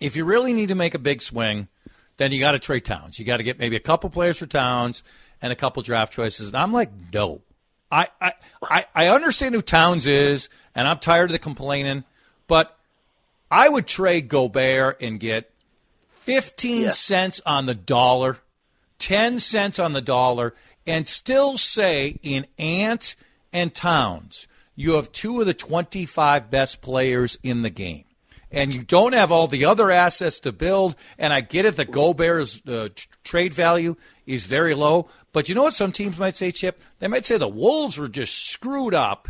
if 0.01 0.17
you 0.17 0.25
really 0.25 0.53
need 0.53 0.69
to 0.69 0.75
make 0.75 0.95
a 0.95 0.99
big 0.99 1.23
swing, 1.23 1.69
then 2.17 2.33
you 2.33 2.41
got 2.41 2.53
to 2.53 2.59
trade 2.59 2.85
Towns. 2.85 3.19
You 3.19 3.25
got 3.25 3.39
to 3.39 3.43
get 3.43 3.59
maybe 3.59 3.77
a 3.77 3.81
couple 3.81 4.11
players 4.11 4.39
for 4.39 4.47
Towns 4.47 5.03
and 5.41 5.53
a 5.53 5.57
couple 5.57 5.83
draft 5.83 6.13
choices. 6.13 6.49
And 6.49 6.57
I'm 6.57 6.73
like, 6.73 6.91
no. 7.13 7.43
I, 7.91 8.09
I, 8.21 8.33
I, 8.63 8.87
I 8.95 9.09
understand 9.09 9.55
who 9.55 9.61
Towns 9.63 10.07
is, 10.07 10.49
and 10.75 10.89
I'm 10.89 10.99
tired 10.99 11.27
of 11.27 11.33
the 11.33 11.39
complaining, 11.39 12.05
but 12.47 12.79
I 13.51 13.69
would 13.69 13.87
trade 13.87 14.29
Gobert 14.29 15.01
and 15.03 15.21
get 15.21 15.51
15 16.13 16.83
Yeah. 16.85 16.89
cents 16.91 17.41
on 17.45 17.67
the 17.67 17.75
dollar, 17.75 18.39
10 18.99 19.39
cents 19.41 19.79
on 19.79 19.93
the 19.93 20.01
dollar, 20.01 20.55
and 20.87 21.07
still 21.07 21.59
say 21.59 22.19
in 22.23 22.47
Ant 22.59 23.15
and 23.53 23.75
Towns, 23.75 24.47
you 24.75 24.93
have 24.93 25.13
two 25.13 25.39
of 25.41 25.47
the 25.47 25.53
25 25.55 26.51
best 26.51 26.81
players 26.81 27.37
in 27.43 27.61
the 27.63 27.69
game. 27.71 28.05
And 28.53 28.73
you 28.73 28.83
don't 28.83 29.15
have 29.15 29.33
all 29.33 29.49
the 29.49 29.65
other 29.65 29.91
assets 29.91 30.39
to 30.41 30.53
build. 30.53 30.95
And 31.19 31.33
I 31.33 31.41
get 31.41 31.65
it, 31.65 31.77
the 31.77 31.85
Gobert's 31.87 32.61
uh, 32.69 32.89
t- 32.95 33.07
trade 33.25 33.55
value 33.55 33.97
is 34.27 34.45
very 34.47 34.75
low. 34.75 35.09
But 35.33 35.49
you 35.49 35.55
know 35.55 35.63
what 35.63 35.75
some 35.75 35.91
teams 35.91 36.19
might 36.19 36.37
say, 36.37 36.51
Chip? 36.51 36.79
They 36.99 37.09
might 37.09 37.25
say 37.25 37.39
the 37.39 37.49
Wolves 37.49 37.97
were 37.97 38.09
just 38.09 38.35
screwed 38.51 38.95
up. 38.95 39.27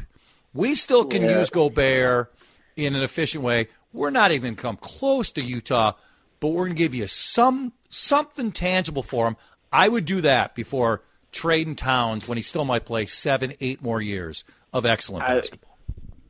We 0.53 0.75
still 0.75 1.05
can 1.05 1.23
Yeah. 1.23 1.39
use 1.39 1.51
Gobert 1.51 2.35
in 2.77 2.95
an 2.97 3.03
efficient 3.03 3.45
way. 3.45 3.69
We're 3.93 4.11
not 4.11 4.33
even 4.33 4.57
come 4.57 4.77
close 4.77 5.31
to 5.33 5.41
Utah, 5.43 5.93
but 6.41 6.49
we're 6.49 6.65
going 6.65 6.77
to 6.77 6.83
give 6.83 6.95
you 6.95 7.07
some 7.07 7.73
something 7.89 8.51
tangible 8.53 9.03
for 9.03 9.29
him. 9.29 9.37
I 9.71 9.89
would 9.89 10.05
do 10.05 10.21
that 10.23 10.55
before 10.55 11.03
trading 11.31 11.77
Towns 11.77 12.27
when 12.27 12.37
he 12.39 12.43
still 12.43 12.65
might 12.65 12.85
play 12.85 13.07
seven, 13.07 13.55
eight 13.61 13.83
more 13.83 14.01
years 14.03 14.43
of 14.73 14.85
excellent 14.85 15.25
I- 15.25 15.37
basketball. 15.37 15.72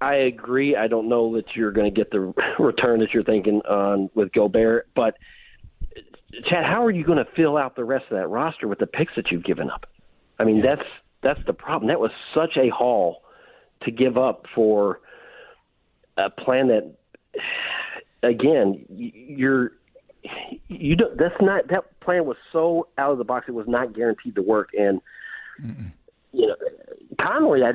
I 0.03 0.15
agree. 0.17 0.75
I 0.75 0.89
don't 0.89 1.09
know 1.09 1.37
that 1.37 1.55
you're 1.55 1.71
going 1.71 1.93
to 1.93 1.97
get 1.97 2.11
the 2.11 2.35
return 2.59 3.01
that 3.01 3.15
you're 3.15 3.23
thinking 3.23 3.61
on 3.63 4.11
with 4.15 4.33
Gobert, 4.33 4.89
but 4.95 5.17
Chad, 6.45 6.65
how 6.65 6.85
are 6.85 6.91
you 6.91 7.05
going 7.05 7.19
to 7.19 7.31
fill 7.37 7.57
out 7.57 7.77
the 7.77 7.85
rest 7.85 8.07
of 8.11 8.19
that 8.19 8.29
roster 8.29 8.67
with 8.67 8.79
the 8.79 8.87
picks 8.87 9.15
that 9.17 9.31
you've 9.31 9.45
given 9.45 9.71
up? 9.71 9.87
I 10.39 10.45
mean, 10.45 10.61
that's 10.61 10.83
that's 11.23 11.41
the 11.47 11.53
problem. 11.53 11.89
That 11.89 12.01
was 12.01 12.11
such 12.35 12.57
a 12.57 12.69
haul 12.69 13.23
to 13.83 13.91
give 13.91 14.19
up 14.19 14.47
for 14.55 15.01
a 16.17 16.31
plan 16.31 16.69
that, 16.69 16.95
again, 18.23 18.85
you're 18.89 19.73
you 20.69 20.97
don't. 20.97 21.17
That's 21.17 21.41
not 21.41 21.69
that 21.69 22.01
plan 22.01 22.25
was 22.25 22.37
so 22.53 22.89
out 22.99 23.13
of 23.13 23.19
the 23.19 23.25
box. 23.25 23.47
It 23.49 23.53
was 23.53 23.69
not 23.69 23.95
guaranteed 23.95 24.35
to 24.37 24.43
work, 24.43 24.71
and 24.77 25.01
you 26.33 26.47
know, 26.49 26.57
Conley. 27.21 27.63
I, 27.63 27.73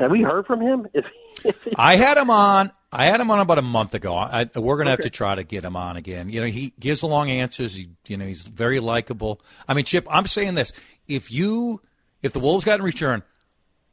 have 0.00 0.10
we 0.10 0.22
heard 0.22 0.46
from 0.46 0.60
him? 0.60 0.86
If, 0.92 1.04
if 1.44 1.62
he, 1.62 1.72
I 1.76 1.96
had 1.96 2.16
him 2.16 2.30
on. 2.30 2.72
I 2.92 3.06
had 3.06 3.20
him 3.20 3.28
on 3.30 3.40
about 3.40 3.58
a 3.58 3.62
month 3.62 3.92
ago. 3.94 4.14
I, 4.14 4.48
we're 4.54 4.76
going 4.76 4.84
to 4.84 4.92
have 4.92 5.00
to 5.00 5.10
try 5.10 5.34
to 5.34 5.42
get 5.42 5.64
him 5.64 5.74
on 5.74 5.96
again. 5.96 6.28
You 6.28 6.40
know, 6.40 6.46
he 6.46 6.72
gives 6.78 7.02
long 7.02 7.28
answers. 7.28 7.74
He, 7.74 7.88
you 8.06 8.16
know, 8.16 8.24
he's 8.24 8.42
very 8.42 8.78
likable. 8.78 9.40
I 9.66 9.74
mean, 9.74 9.84
Chip, 9.84 10.06
I'm 10.08 10.26
saying 10.26 10.54
this: 10.54 10.72
if 11.08 11.32
you, 11.32 11.80
if 12.22 12.32
the 12.32 12.38
Wolves 12.38 12.64
got 12.64 12.78
in 12.78 12.84
return 12.84 13.24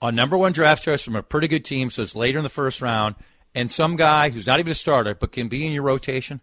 a 0.02 0.12
number 0.12 0.38
one 0.38 0.52
draft 0.52 0.84
choice 0.84 1.04
from 1.04 1.16
a 1.16 1.24
pretty 1.24 1.48
good 1.48 1.64
team, 1.64 1.90
so 1.90 2.02
it's 2.02 2.16
later 2.16 2.40
in 2.40 2.44
the 2.44 2.50
first 2.50 2.82
round, 2.82 3.16
and 3.54 3.72
some 3.72 3.96
guy 3.96 4.30
who's 4.30 4.48
not 4.48 4.60
even 4.60 4.72
a 4.72 4.76
starter 4.76 5.16
but 5.16 5.32
can 5.32 5.48
be 5.48 5.66
in 5.66 5.74
your 5.74 5.84
rotation, 5.84 6.42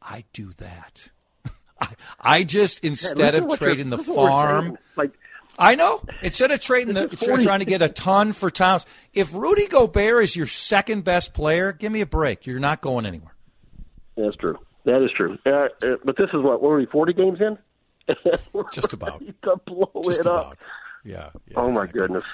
I 0.00 0.24
do 0.32 0.52
that. 0.58 1.08
I, 1.80 1.88
I 2.20 2.44
just 2.44 2.84
instead 2.84 3.34
listen 3.34 3.50
of 3.50 3.58
trading 3.58 3.90
the 3.90 3.96
listen 3.96 4.14
what 4.14 4.22
we're 4.22 4.28
farm. 4.28 4.78
like 4.96 5.12
I 5.58 5.74
know. 5.74 6.02
Instead 6.22 6.50
of 6.50 6.60
trading 6.60 6.94
the, 6.94 7.02
This 7.02 7.04
is 7.06 7.12
instead 7.12 7.28
of 7.28 7.34
40 7.36 7.44
trying 7.44 7.58
to 7.60 7.64
get 7.66 7.82
a 7.82 7.88
ton 7.88 8.32
for 8.32 8.50
Towns, 8.50 8.86
if 9.12 9.32
Rudy 9.34 9.66
Gobert 9.66 10.24
is 10.24 10.34
your 10.36 10.46
second 10.46 11.04
best 11.04 11.34
player, 11.34 11.72
give 11.72 11.92
me 11.92 12.00
a 12.00 12.06
break. 12.06 12.46
You're 12.46 12.58
not 12.60 12.80
going 12.80 13.04
anywhere. 13.06 13.34
that's 14.16 14.36
true. 14.36 14.58
That 14.84 15.02
is 15.04 15.10
true. 15.16 15.38
Uh, 15.46 15.68
uh, 15.82 15.96
but 16.04 16.16
this 16.16 16.28
is 16.32 16.40
what? 16.42 16.60
What 16.62 16.70
are 16.70 16.76
we? 16.78 16.86
Forty 16.86 17.12
games 17.12 17.38
in? 17.40 17.56
Just 18.72 18.92
about. 18.92 19.22
to 19.44 19.56
blow 19.64 19.90
Just 20.04 20.20
it 20.20 20.26
about. 20.26 20.46
up. 20.52 20.58
Yeah. 21.04 21.30
yeah, 21.48 21.54
Oh 21.56 21.70
my 21.70 21.82
exactly. 21.82 22.00
goodness. 22.00 22.24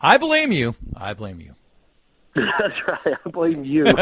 I 0.00 0.18
blame 0.18 0.52
you. 0.52 0.74
I 0.96 1.14
blame 1.14 1.40
you. 1.40 1.54
That's 2.36 2.74
right. 2.86 3.16
I 3.24 3.28
blame 3.30 3.64
you. 3.64 3.86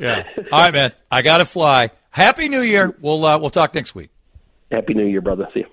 Yeah. 0.00 0.22
All 0.52 0.60
right, 0.60 0.72
man. 0.72 0.92
I 1.10 1.22
got 1.22 1.38
to 1.38 1.44
fly. 1.44 1.90
Happy 2.10 2.48
New 2.48 2.60
Year. 2.60 2.94
We'll 3.00 3.24
uh, 3.24 3.36
we'll 3.40 3.50
talk 3.50 3.74
next 3.74 3.96
week. 3.96 4.10
Happy 4.70 4.94
New 4.94 5.06
Year, 5.06 5.20
brother. 5.20 5.48
See 5.52 5.60
you. 5.60 5.66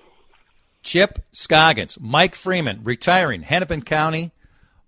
Chip 0.86 1.18
Scoggins, 1.32 1.98
Mike 2.00 2.36
Freeman, 2.36 2.82
retiring 2.84 3.42
Hennepin 3.42 3.82
County 3.82 4.30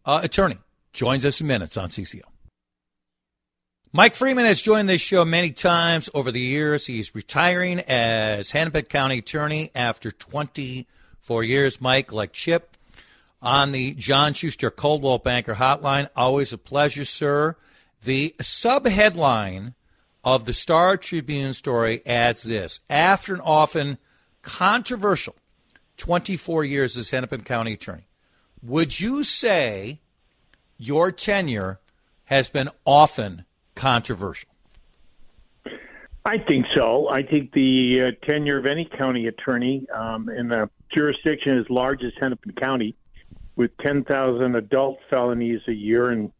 uh, 0.04 0.20
attorney, 0.22 0.58
joins 0.92 1.24
us 1.24 1.40
in 1.40 1.48
minutes 1.48 1.76
on 1.76 1.88
CCO. 1.88 2.22
Mike 3.92 4.14
Freeman 4.14 4.44
has 4.44 4.62
joined 4.62 4.88
this 4.88 5.00
show 5.00 5.24
many 5.24 5.50
times 5.50 6.08
over 6.14 6.30
the 6.30 6.40
years. 6.40 6.86
He's 6.86 7.16
retiring 7.16 7.80
as 7.80 8.52
Hennepin 8.52 8.84
County 8.84 9.18
attorney 9.18 9.72
after 9.74 10.12
24 10.12 11.42
years. 11.42 11.80
Mike, 11.80 12.12
like 12.12 12.32
Chip, 12.32 12.76
on 13.42 13.72
the 13.72 13.94
John 13.94 14.34
Schuster 14.34 14.70
Coldwell 14.70 15.18
Banker 15.18 15.56
Hotline. 15.56 16.08
Always 16.14 16.52
a 16.52 16.58
pleasure, 16.58 17.04
sir. 17.04 17.56
The 18.04 18.36
subheadline 18.38 19.74
of 20.22 20.44
the 20.44 20.54
Star 20.54 20.96
Tribune 20.96 21.54
story 21.54 22.02
adds 22.06 22.44
this 22.44 22.78
After 22.88 23.34
an 23.34 23.40
often 23.40 23.98
controversial 24.42 25.34
24 25.98 26.64
years 26.64 26.96
as 26.96 27.10
Hennepin 27.10 27.42
County 27.42 27.74
attorney, 27.74 28.08
would 28.62 28.98
you 28.98 29.22
say 29.22 30.00
your 30.78 31.12
tenure 31.12 31.80
has 32.24 32.48
been 32.48 32.70
often 32.84 33.44
controversial? 33.74 34.48
I 36.24 36.36
think 36.38 36.66
so. 36.74 37.08
I 37.08 37.22
think 37.22 37.52
the 37.52 38.12
uh, 38.12 38.26
tenure 38.26 38.58
of 38.58 38.66
any 38.66 38.84
county 38.98 39.28
attorney 39.28 39.86
um, 39.94 40.28
in 40.28 40.52
a 40.52 40.68
jurisdiction 40.92 41.58
as 41.58 41.64
large 41.70 42.02
as 42.02 42.12
Hennepin 42.20 42.52
County, 42.52 42.94
with 43.56 43.70
10,000 43.78 44.54
adult 44.54 44.98
felonies 45.08 45.60
a 45.68 45.72
year 45.72 46.10
and 46.10 46.30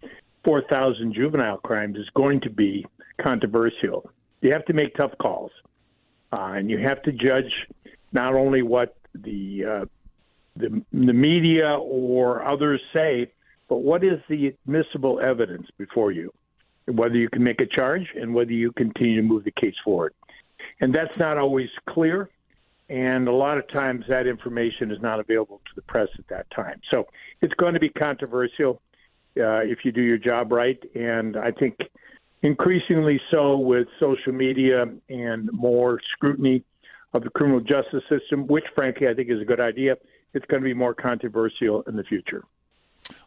4,000 0.45 1.15
juvenile 1.15 1.57
crimes, 1.59 1.97
is 1.97 2.09
going 2.15 2.41
to 2.43 2.51
be 2.51 2.87
controversial. 3.21 4.11
You 4.43 4.53
have 4.53 4.65
to 4.67 4.73
make 4.75 4.95
tough 4.95 5.13
calls, 5.21 5.51
uh, 6.33 6.53
and 6.53 6.71
you 6.71 6.79
have 6.79 7.03
to 7.05 7.13
judge 7.13 7.51
not 8.13 8.35
only 8.35 8.63
what 8.63 8.95
the 9.23 9.65
uh, 9.65 9.85
the, 10.57 10.83
the 10.93 11.13
media 11.13 11.77
or 11.79 12.45
others 12.45 12.81
say, 12.93 13.31
but 13.69 13.79
what 13.79 14.03
is 14.03 14.21
the 14.29 14.49
admissible 14.49 15.21
evidence 15.21 15.69
before 15.79 16.11
you 16.11 16.33
whether 16.93 17.17
you 17.17 17.29
can 17.29 17.43
make 17.43 17.61
a 17.61 17.67
charge 17.67 18.07
and 18.15 18.35
whether 18.35 18.53
you 18.53 18.73
continue 18.73 19.17
to 19.17 19.23
move 19.23 19.45
the 19.45 19.51
case 19.51 19.75
forward. 19.85 20.15
And 20.81 20.95
that's 20.95 21.17
not 21.19 21.39
always 21.39 21.69
clear. 21.89 22.31
And 22.89 23.29
a 23.29 23.33
lot 23.33 23.59
of 23.59 23.69
times 23.69 24.05
that 24.09 24.27
information 24.27 24.91
is 24.91 25.01
not 25.03 25.21
available 25.21 25.61
to 25.67 25.75
the 25.75 25.83
press 25.83 26.09
at 26.19 26.27
that 26.29 26.51
time. 26.51 26.81
So 26.91 27.07
it's 27.43 27.53
going 27.55 27.75
to 27.75 27.81
be 27.81 27.91
controversial 27.91 28.81
uh, 29.39 29.61
if 29.61 29.85
you 29.85 29.93
do 29.93 30.01
your 30.01 30.17
job 30.17 30.53
right. 30.53 30.79
And 30.95 31.37
I 31.37 31.51
think 31.51 31.77
increasingly 32.43 33.21
so 33.31 33.59
with 33.59 33.89
social 34.01 34.33
media 34.33 34.87
and 35.11 35.53
more 35.53 36.01
scrutiny 36.13 36.65
of 37.13 37.25
the 37.25 37.31
criminal 37.31 37.61
justice 37.61 38.03
system, 38.09 38.47
which 38.47 38.65
frankly 38.75 39.09
I 39.09 39.15
think 39.15 39.31
is 39.31 39.41
a 39.41 39.45
good 39.45 39.61
idea. 39.61 39.97
It's 40.35 40.45
going 40.47 40.63
to 40.63 40.65
be 40.65 40.75
more 40.75 40.95
controversial 40.95 41.83
in 41.83 41.97
the 41.97 42.05
future. 42.05 42.45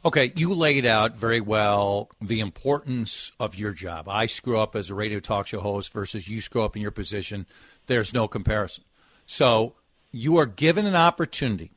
Okay, 0.06 0.32
you 0.36 0.54
laid 0.54 0.86
out 0.86 1.16
very 1.16 1.42
well 1.42 2.10
the 2.22 2.40
importance 2.40 3.32
of 3.40 3.56
your 3.56 3.72
job. 3.72 4.08
I 4.08 4.28
screw 4.28 4.60
up 4.60 4.76
as 4.76 4.90
a 4.90 4.96
radio 4.96 5.20
talk 5.20 5.48
show 5.48 5.62
host 5.62 5.92
versus 5.92 6.28
you 6.28 6.42
screw 6.42 6.64
up 6.64 6.76
in 6.76 6.82
your 6.82 6.92
position. 6.92 7.48
There's 7.88 8.14
no 8.14 8.28
comparison. 8.28 8.84
So 9.26 9.74
you 10.12 10.38
are 10.38 10.46
given 10.46 10.86
an 10.86 10.96
opportunity 10.96 11.72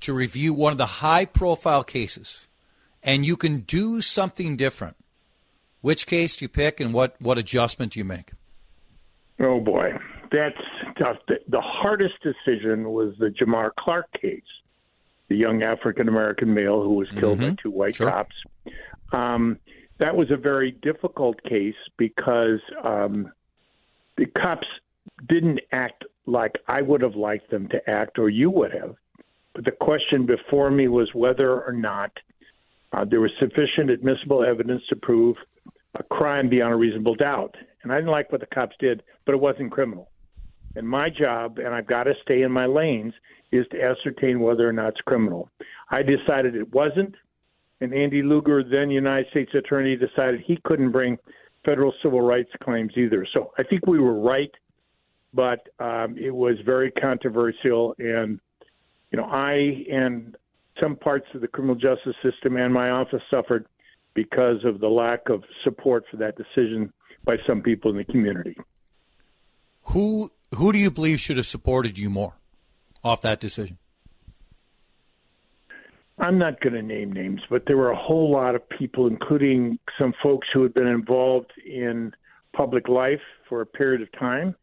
to 0.00 0.12
review 0.12 0.52
one 0.52 0.72
of 0.72 0.78
the 0.78 0.86
high 0.86 1.24
profile 1.24 1.84
cases, 1.84 2.46
and 3.02 3.26
you 3.26 3.36
can 3.36 3.60
do 3.60 4.00
something 4.00 4.56
different. 4.56 4.96
Which 5.80 6.06
case 6.06 6.36
do 6.36 6.44
you 6.44 6.48
pick, 6.48 6.80
and 6.80 6.92
what, 6.92 7.16
what 7.20 7.38
adjustment 7.38 7.92
do 7.92 8.00
you 8.00 8.04
make? 8.04 8.32
Oh 9.38 9.60
boy, 9.60 9.92
that's 10.32 10.56
tough. 10.98 11.16
The, 11.28 11.36
the 11.48 11.60
hardest 11.60 12.14
decision 12.22 12.90
was 12.90 13.14
the 13.18 13.28
Jamar 13.28 13.70
Clark 13.78 14.06
case, 14.20 14.42
the 15.28 15.36
young 15.36 15.62
African 15.62 16.08
American 16.08 16.52
male 16.54 16.82
who 16.82 16.94
was 16.94 17.08
killed 17.18 17.40
by 17.40 17.56
two 17.62 17.70
white 17.70 17.96
Sure. 17.96 18.10
cops. 18.10 18.34
Um, 19.12 19.58
that 19.98 20.14
was 20.14 20.30
a 20.30 20.36
very 20.36 20.72
difficult 20.72 21.42
case 21.44 21.74
because 21.96 22.60
um, 22.84 23.32
the 24.16 24.26
cops 24.26 24.66
didn't 25.28 25.60
act 25.72 26.04
like 26.26 26.56
I 26.68 26.82
would 26.82 27.00
have 27.02 27.14
liked 27.14 27.50
them 27.50 27.68
to 27.68 27.90
act, 27.90 28.18
or 28.18 28.28
you 28.28 28.50
would 28.50 28.72
have. 28.72 28.96
But 29.54 29.64
the 29.64 29.70
question 29.70 30.26
before 30.26 30.70
me 30.70 30.88
was 30.88 31.08
whether 31.14 31.62
or 31.62 31.72
not 31.72 32.10
uh, 32.92 33.04
there 33.04 33.20
was 33.20 33.30
sufficient 33.38 33.90
admissible 33.90 34.44
evidence 34.44 34.82
to 34.90 34.96
prove 34.96 35.36
a 35.94 36.02
crime 36.02 36.48
beyond 36.48 36.74
a 36.74 36.76
reasonable 36.76 37.14
doubt. 37.14 37.54
And 37.82 37.92
I 37.92 37.96
didn't 37.96 38.10
like 38.10 38.30
what 38.32 38.40
the 38.40 38.46
cops 38.48 38.76
did, 38.78 39.02
but 39.24 39.32
it 39.34 39.40
wasn't 39.40 39.72
criminal. 39.72 40.10
And 40.76 40.86
my 40.86 41.08
job, 41.08 41.58
and 41.58 41.74
I've 41.74 41.86
got 41.86 42.04
to 42.04 42.12
stay 42.22 42.42
in 42.42 42.52
my 42.52 42.66
lanes, 42.66 43.14
is 43.50 43.66
to 43.72 43.82
ascertain 43.82 44.40
whether 44.40 44.68
or 44.68 44.72
not 44.72 44.88
it's 44.88 45.00
criminal. 45.06 45.48
I 45.90 46.02
decided 46.02 46.54
it 46.54 46.72
wasn't, 46.72 47.14
and 47.80 47.94
Andy 47.94 48.22
Luger, 48.22 48.62
then 48.62 48.90
United 48.90 49.26
States 49.30 49.52
Attorney, 49.54 49.96
decided 49.96 50.40
he 50.46 50.58
couldn't 50.64 50.92
bring 50.92 51.16
federal 51.64 51.94
civil 52.02 52.20
rights 52.20 52.50
claims 52.62 52.92
either. 52.96 53.26
So 53.32 53.52
I 53.58 53.62
think 53.62 53.86
we 53.86 53.98
were 53.98 54.20
right, 54.20 54.50
but 55.32 55.66
um, 55.78 56.16
it 56.18 56.34
was 56.34 56.56
very 56.64 56.90
controversial, 56.92 57.94
and 57.98 58.38
you 59.10 59.18
know 59.18 59.24
I 59.24 59.84
and 59.90 60.36
some 60.80 60.96
parts 60.96 61.26
of 61.34 61.40
the 61.40 61.48
criminal 61.48 61.74
justice 61.74 62.14
system 62.22 62.56
and 62.56 62.72
my 62.72 62.90
office 62.90 63.22
suffered 63.30 63.66
because 64.14 64.64
of 64.64 64.80
the 64.80 64.88
lack 64.88 65.28
of 65.30 65.42
support 65.64 66.04
for 66.10 66.18
that 66.18 66.34
decision 66.36 66.92
by 67.24 67.36
some 67.46 67.62
people 67.62 67.90
in 67.90 67.96
the 67.96 68.04
community. 68.04 68.56
Who 69.82 70.30
who 70.54 70.72
do 70.72 70.78
you 70.78 70.90
believe 70.90 71.20
should 71.20 71.36
have 71.36 71.46
supported 71.46 71.98
you 71.98 72.10
more 72.10 72.34
off 73.02 73.20
that 73.22 73.40
decision? 73.40 73.78
I'm 76.18 76.38
not 76.38 76.60
going 76.60 76.72
to 76.72 76.82
name 76.82 77.12
names, 77.12 77.42
but 77.50 77.64
there 77.66 77.76
were 77.76 77.90
a 77.90 77.96
whole 77.96 78.30
lot 78.30 78.54
of 78.54 78.66
people, 78.68 79.06
including 79.06 79.78
some 79.98 80.14
folks 80.22 80.48
who 80.52 80.62
had 80.62 80.72
been 80.72 80.86
involved 80.86 81.52
in 81.64 82.14
public 82.54 82.88
life 82.88 83.20
for 83.48 83.60
a 83.60 83.66
period 83.66 84.00
of 84.00 84.10
time, 84.12 84.54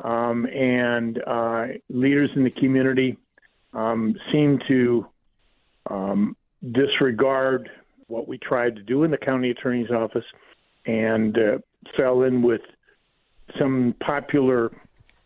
um, 0.00 0.46
and 0.46 1.22
uh, 1.26 1.66
leaders 1.88 2.30
in 2.36 2.44
the 2.44 2.50
community 2.50 3.16
um, 3.72 4.14
seemed 4.30 4.62
to 4.68 5.06
um, 5.88 6.36
disregard 6.72 7.70
what 8.08 8.28
we 8.28 8.36
tried 8.36 8.76
to 8.76 8.82
do 8.82 9.04
in 9.04 9.10
the 9.10 9.16
county 9.16 9.50
attorney's 9.50 9.90
office 9.90 10.24
and 10.84 11.38
uh, 11.38 11.58
fell 11.96 12.22
in 12.22 12.42
with 12.42 12.62
some 13.58 13.94
popular 14.00 14.70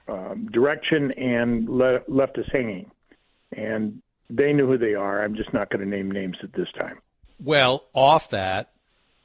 um, 0.08 0.48
direction 0.52 1.10
and 1.12 1.68
le- 1.68 2.02
left 2.08 2.38
us 2.38 2.46
hanging. 2.52 2.90
And 3.56 4.02
they 4.30 4.52
knew 4.52 4.66
who 4.66 4.78
they 4.78 4.94
are. 4.94 5.22
I'm 5.22 5.34
just 5.34 5.52
not 5.52 5.70
going 5.70 5.80
to 5.82 5.88
name 5.88 6.10
names 6.10 6.36
at 6.42 6.52
this 6.52 6.68
time. 6.78 6.98
Well, 7.38 7.84
off 7.92 8.30
that, 8.30 8.72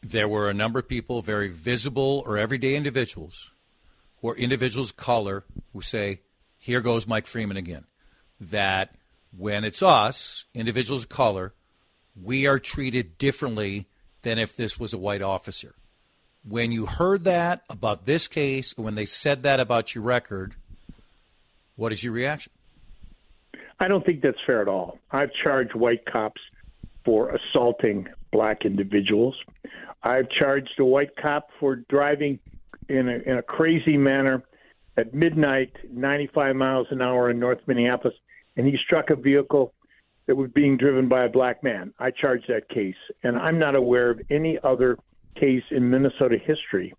there 0.01 0.27
were 0.27 0.49
a 0.49 0.53
number 0.53 0.79
of 0.79 0.87
people, 0.87 1.21
very 1.21 1.47
visible 1.49 2.23
or 2.25 2.37
everyday 2.37 2.75
individuals, 2.75 3.51
or 4.21 4.35
individuals 4.35 4.91
of 4.91 4.97
color, 4.97 5.45
who 5.73 5.81
say, 5.81 6.21
"Here 6.57 6.81
goes 6.81 7.07
Mike 7.07 7.27
Freeman 7.27 7.57
again." 7.57 7.85
That 8.39 8.95
when 9.35 9.63
it's 9.63 9.83
us, 9.83 10.45
individuals 10.53 11.03
of 11.03 11.09
color, 11.09 11.53
we 12.21 12.47
are 12.47 12.59
treated 12.59 13.17
differently 13.17 13.87
than 14.21 14.39
if 14.39 14.55
this 14.55 14.79
was 14.79 14.93
a 14.93 14.97
white 14.97 15.21
officer. 15.21 15.75
When 16.43 16.71
you 16.71 16.85
heard 16.85 17.25
that 17.25 17.63
about 17.69 18.05
this 18.05 18.27
case, 18.27 18.73
when 18.77 18.95
they 18.95 19.05
said 19.05 19.43
that 19.43 19.59
about 19.59 19.93
your 19.93 20.03
record, 20.03 20.55
what 21.79 21.93
is 21.93 22.03
your 22.03 22.11
reaction? 22.11 22.51
I 23.79 23.87
don't 23.87 24.05
think 24.05 24.21
that's 24.21 24.37
fair 24.45 24.61
at 24.61 24.67
all. 24.67 24.99
I've 25.11 25.29
charged 25.41 25.73
white 25.73 26.05
cops 26.05 26.41
for 27.05 27.33
assaulting 27.33 28.07
black 28.33 28.65
individuals. 28.65 29.35
I've 30.03 30.29
charged 30.29 30.73
a 30.79 30.85
white 30.85 31.15
cop 31.15 31.47
for 31.57 31.77
driving 31.89 32.39
in 32.89 33.07
a, 33.07 33.29
in 33.29 33.37
a 33.37 33.41
crazy 33.41 33.95
manner 33.95 34.43
at 34.97 35.13
midnight, 35.13 35.71
95 35.89 36.57
miles 36.57 36.87
an 36.91 37.01
hour 37.01 37.29
in 37.29 37.39
North 37.39 37.59
Minneapolis, 37.65 38.15
and 38.57 38.67
he 38.67 38.75
struck 38.85 39.09
a 39.09 39.15
vehicle 39.15 39.73
that 40.27 40.35
was 40.35 40.51
being 40.51 40.75
driven 40.75 41.07
by 41.07 41.23
a 41.23 41.29
black 41.29 41.63
man. 41.63 41.93
I 41.97 42.11
charged 42.11 42.45
that 42.49 42.67
case, 42.67 42.95
and 43.23 43.37
I'm 43.37 43.57
not 43.57 43.75
aware 43.75 44.09
of 44.09 44.19
any 44.29 44.59
other 44.63 44.97
case 45.39 45.63
in 45.71 45.89
Minnesota 45.89 46.37
history 46.37 46.93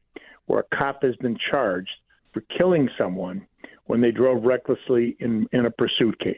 where 0.46 0.60
a 0.60 0.76
cop 0.76 1.02
has 1.02 1.14
been 1.16 1.36
charged 1.50 1.90
for 2.32 2.42
killing 2.56 2.88
someone 2.96 3.46
when 3.90 4.00
they 4.00 4.12
drove 4.12 4.44
recklessly 4.44 5.16
in, 5.18 5.48
in 5.52 5.66
a 5.66 5.70
pursuit 5.70 6.16
case. 6.20 6.36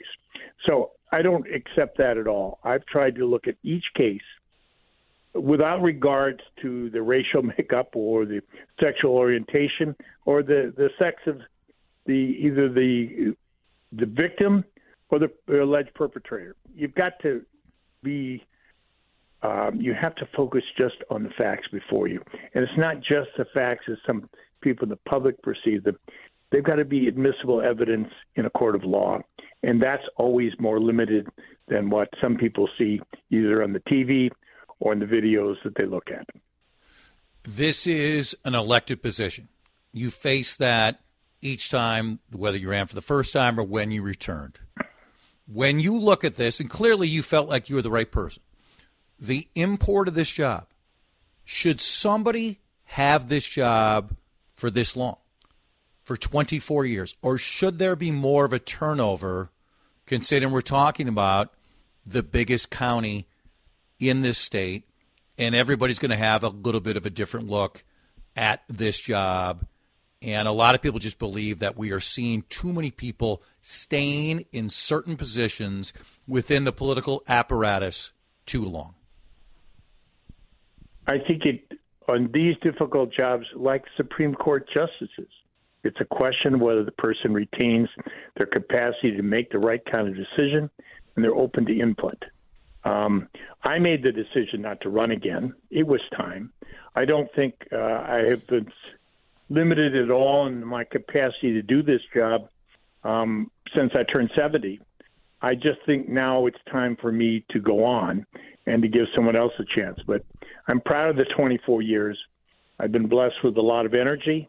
So 0.67 0.93
I 1.13 1.21
don't 1.21 1.47
accept 1.55 1.99
that 1.99 2.17
at 2.17 2.27
all. 2.27 2.59
I've 2.65 2.87
tried 2.87 3.15
to 3.17 3.27
look 3.27 3.47
at 3.47 3.57
each 3.63 3.85
case 3.95 4.23
without 5.35 5.83
regards 5.83 6.41
to 6.63 6.89
the 6.89 7.03
racial 7.03 7.43
makeup 7.59 7.91
or 7.95 8.25
the 8.25 8.41
sexual 8.81 9.13
orientation 9.13 9.95
or 10.25 10.43
the, 10.43 10.73
the 10.79 10.89
sex 10.99 11.17
of 11.27 11.41
the 12.07 12.13
either 12.13 12.73
the 12.73 13.37
the 13.93 14.07
victim 14.07 14.65
or 15.11 15.19
the 15.19 15.31
alleged 15.63 15.93
perpetrator. 15.95 16.57
You've 16.75 16.95
got 16.95 17.13
to 17.21 17.43
be 18.03 18.43
um, 19.43 19.79
you 19.79 19.93
have 19.93 20.15
to 20.17 20.29
focus 20.35 20.63
just 20.79 20.97
on 21.11 21.23
the 21.23 21.31
facts 21.37 21.69
before 21.71 22.09
you, 22.09 22.23
and 22.55 22.65
it's 22.65 22.79
not 22.79 23.01
just 23.01 23.29
the 23.37 23.45
facts 23.53 23.85
as 23.91 23.99
some 24.07 24.31
people 24.63 24.85
in 24.85 24.89
the 24.89 24.97
public 24.97 25.41
perceive 25.43 25.85
them. 25.85 25.99
They've 26.53 26.63
got 26.63 26.77
to 26.77 26.85
be 26.85 27.09
admissible 27.09 27.63
evidence 27.63 28.09
in 28.37 28.45
a 28.45 28.51
court 28.51 28.77
of 28.77 28.85
law, 28.85 29.21
and 29.63 29.83
that's 29.83 30.05
always 30.17 30.53
more 30.61 30.79
limited 30.79 31.27
than 31.69 31.89
what 31.89 32.09
some 32.21 32.37
people 32.37 32.69
see 32.77 33.01
either 33.31 33.63
on 33.63 33.73
the 33.73 33.81
TV 33.81 34.31
or 34.79 34.93
in 34.93 34.99
the 34.99 35.07
videos 35.07 35.57
that 35.65 35.75
they 35.77 35.87
look 35.87 36.09
at. 36.11 36.27
This 37.45 37.87
is 37.87 38.37
an 38.45 38.55
elected 38.55 39.03
position. 39.03 39.49
You 39.93 40.11
face 40.11 40.57
that 40.57 41.01
each 41.41 41.71
time, 41.71 42.21
whether 42.31 42.59
you 42.59 42.69
ran 42.69 42.87
for 42.87 42.95
the 42.95 43.01
first 43.01 43.33
time 43.33 43.59
or 43.59 43.65
when 43.65 43.91
you 43.91 44.03
returned. 44.03 44.59
When 45.47 45.81
you 45.81 45.97
look 45.97 46.23
at 46.23 46.35
this, 46.35 46.61
and 46.61 46.69
clearly 46.69 47.09
you 47.09 47.23
felt 47.23 47.49
like 47.49 47.71
you 47.71 47.77
were 47.77 47.83
the 47.83 47.91
right 47.91 48.11
person, 48.11 48.43
the 49.19 49.49
import 49.55 50.07
of 50.07 50.15
this 50.15 50.31
job, 50.31 50.67
should 51.45 51.81
somebody 51.81 52.61
have 52.85 53.29
this 53.29 53.47
job 53.47 54.17
for 54.55 54.71
this 54.71 54.97
long? 54.97 55.17
For 56.13 56.19
24 56.19 56.85
years? 56.85 57.17
Or 57.23 57.39
should 57.39 57.79
there 57.79 57.97
be 57.97 58.11
more 58.11 58.45
of 58.45 58.53
a 58.53 58.59
turnover, 58.59 59.51
considering 60.05 60.53
we're 60.53 60.61
talking 60.61 61.09
about 61.09 61.55
the 62.05 62.23
biggest 62.23 62.71
county 62.71 63.27
in 63.99 64.21
this 64.21 64.37
state, 64.37 64.85
and 65.39 65.55
everybody's 65.55 65.99
going 65.99 66.11
to 66.11 66.17
have 66.19 66.45
a 66.45 66.51
little 66.51 66.83
bit 66.83 66.99
of 66.99 67.07
a 67.07 67.11
different 67.11 67.49
look 67.49 67.83
at 68.37 68.63
this 68.69 69.01
job? 69.01 69.65
And 70.21 70.47
a 70.47 70.53
lot 70.53 70.75
of 70.75 70.83
people 70.83 71.01
just 71.01 71.19
believe 71.19 71.61
that 71.61 71.79
we 71.79 71.93
are 71.93 72.01
seeing 72.01 72.43
too 72.51 72.75
many 72.75 72.91
people 72.91 73.43
staying 73.63 74.45
in 74.53 74.69
certain 74.69 75.17
positions 75.17 75.95
within 76.29 76.65
the 76.65 76.73
political 76.73 77.23
apparatus 77.27 78.13
too 78.45 78.67
long. 78.67 78.97
I 81.07 81.17
think 81.27 81.47
it 81.47 81.79
on 82.07 82.29
these 82.35 82.57
difficult 82.63 83.15
jobs, 83.15 83.47
like 83.57 83.85
Supreme 83.97 84.35
Court 84.35 84.69
justices, 84.69 85.31
it's 85.85 86.01
a 86.01 86.05
question 86.05 86.61
whether 86.61 86.85
the 86.85 86.93
person 86.93 87.33
retains 87.33 87.89
their 88.37 88.47
capacity 88.47 89.17
to 89.17 89.23
make 89.23 89.51
the 89.51 89.59
right 89.59 89.85
kind 89.91 90.09
of 90.09 90.15
decision 90.15 90.71
and 91.15 91.25
they're 91.25 91.35
open 91.35 91.67
to 91.67 91.79
input. 91.79 92.23
Um, 92.85 93.29
I 93.63 93.79
made 93.79 94.03
the 94.03 94.13
decision 94.13 94.63
not 94.63 94.81
to 94.83 94.89
run 94.89 95.11
again. 95.13 95.55
It 95.71 95.87
was 95.87 96.01
time. 96.17 96.53
I 96.95 97.05
don't 97.05 97.29
think 97.35 97.55
uh, 97.73 97.77
I 97.77 98.25
have 98.29 98.47
been 98.49 98.71
limited 99.51 99.95
at 99.95 100.11
all 100.11 100.47
in 100.47 100.65
my 100.65 100.85
capacity 100.85 101.53
to 101.53 101.63
do 101.63 101.83
this 101.83 102.01
job 102.15 102.49
um, 103.05 103.51
since 103.75 103.93
I 103.95 104.03
turned 104.11 104.31
70. 104.37 104.81
I 105.41 105.55
just 105.55 105.79
think 105.87 106.09
now 106.09 106.47
it's 106.47 106.59
time 106.71 106.97
for 107.01 107.11
me 107.11 107.45
to 107.51 107.61
go 107.61 107.85
on 107.85 108.25
and 108.67 108.83
to 108.83 108.89
give 108.89 109.07
someone 109.15 109.37
else 109.37 109.53
a 109.59 109.65
chance. 109.81 109.99
But 110.07 110.25
I'm 110.69 110.81
proud 110.81 111.11
of 111.11 111.17
the 111.17 111.27
24 111.37 111.83
years. 111.83 112.19
I've 112.79 112.93
been 112.93 113.09
blessed 113.09 113.37
with 113.43 113.57
a 113.57 113.63
lot 113.63 113.87
of 113.87 113.95
energy 113.95 114.49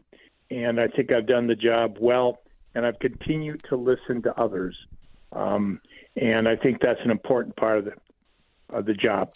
and 0.50 0.80
I 0.80 0.88
think 0.88 1.12
I've 1.12 1.26
done 1.26 1.46
the 1.46 1.54
job 1.54 1.96
well, 2.00 2.40
and 2.74 2.86
I've 2.86 2.98
continued 2.98 3.62
to 3.68 3.76
listen 3.76 4.22
to 4.22 4.40
others, 4.40 4.76
um, 5.32 5.80
and 6.16 6.48
I 6.48 6.56
think 6.56 6.80
that's 6.80 7.00
an 7.04 7.10
important 7.10 7.56
part 7.56 7.78
of 7.78 7.84
the 7.86 7.92
of 8.70 8.86
the 8.86 8.94
job. 8.94 9.32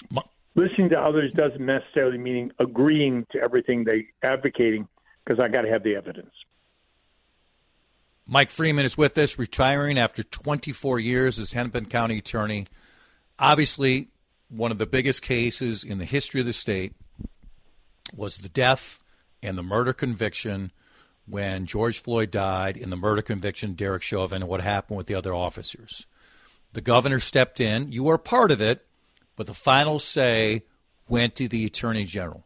Listening 0.54 0.88
to 0.90 0.98
others 0.98 1.30
doesn't 1.32 1.64
necessarily 1.64 2.18
mean 2.18 2.52
agreeing 2.58 3.26
to 3.30 3.38
everything 3.38 3.84
they 3.84 4.06
advocating, 4.22 4.88
because 5.24 5.38
I 5.40 5.48
got 5.48 5.62
to 5.62 5.70
have 5.70 5.82
the 5.82 5.94
evidence. 5.94 6.32
Mike 8.26 8.50
Freeman 8.50 8.84
is 8.84 8.98
with 8.98 9.16
us, 9.16 9.38
retiring 9.38 9.98
after 9.98 10.22
24 10.22 10.98
years 10.98 11.38
as 11.38 11.52
Hennepin 11.52 11.86
County 11.86 12.18
Attorney. 12.18 12.66
Obviously, 13.38 14.08
one 14.48 14.70
of 14.70 14.78
the 14.78 14.86
biggest 14.86 15.22
cases 15.22 15.82
in 15.84 15.98
the 15.98 16.04
history 16.04 16.40
of 16.40 16.46
the 16.46 16.52
state 16.52 16.92
was 18.14 18.38
the 18.38 18.48
death 18.48 19.02
and 19.42 19.56
the 19.56 19.62
murder 19.62 19.92
conviction 19.92 20.72
when 21.28 21.66
George 21.66 22.00
Floyd 22.02 22.30
died 22.30 22.76
in 22.76 22.90
the 22.90 22.96
murder 22.96 23.22
conviction, 23.22 23.74
Derek 23.74 24.02
Chauvin, 24.02 24.42
and 24.42 24.48
what 24.48 24.60
happened 24.60 24.96
with 24.96 25.06
the 25.06 25.14
other 25.14 25.34
officers. 25.34 26.06
The 26.72 26.80
governor 26.80 27.20
stepped 27.20 27.60
in. 27.60 27.92
You 27.92 28.04
were 28.04 28.18
part 28.18 28.50
of 28.50 28.60
it, 28.60 28.86
but 29.36 29.46
the 29.46 29.54
final 29.54 29.98
say 29.98 30.64
went 31.08 31.34
to 31.36 31.48
the 31.48 31.64
attorney 31.64 32.04
general. 32.04 32.44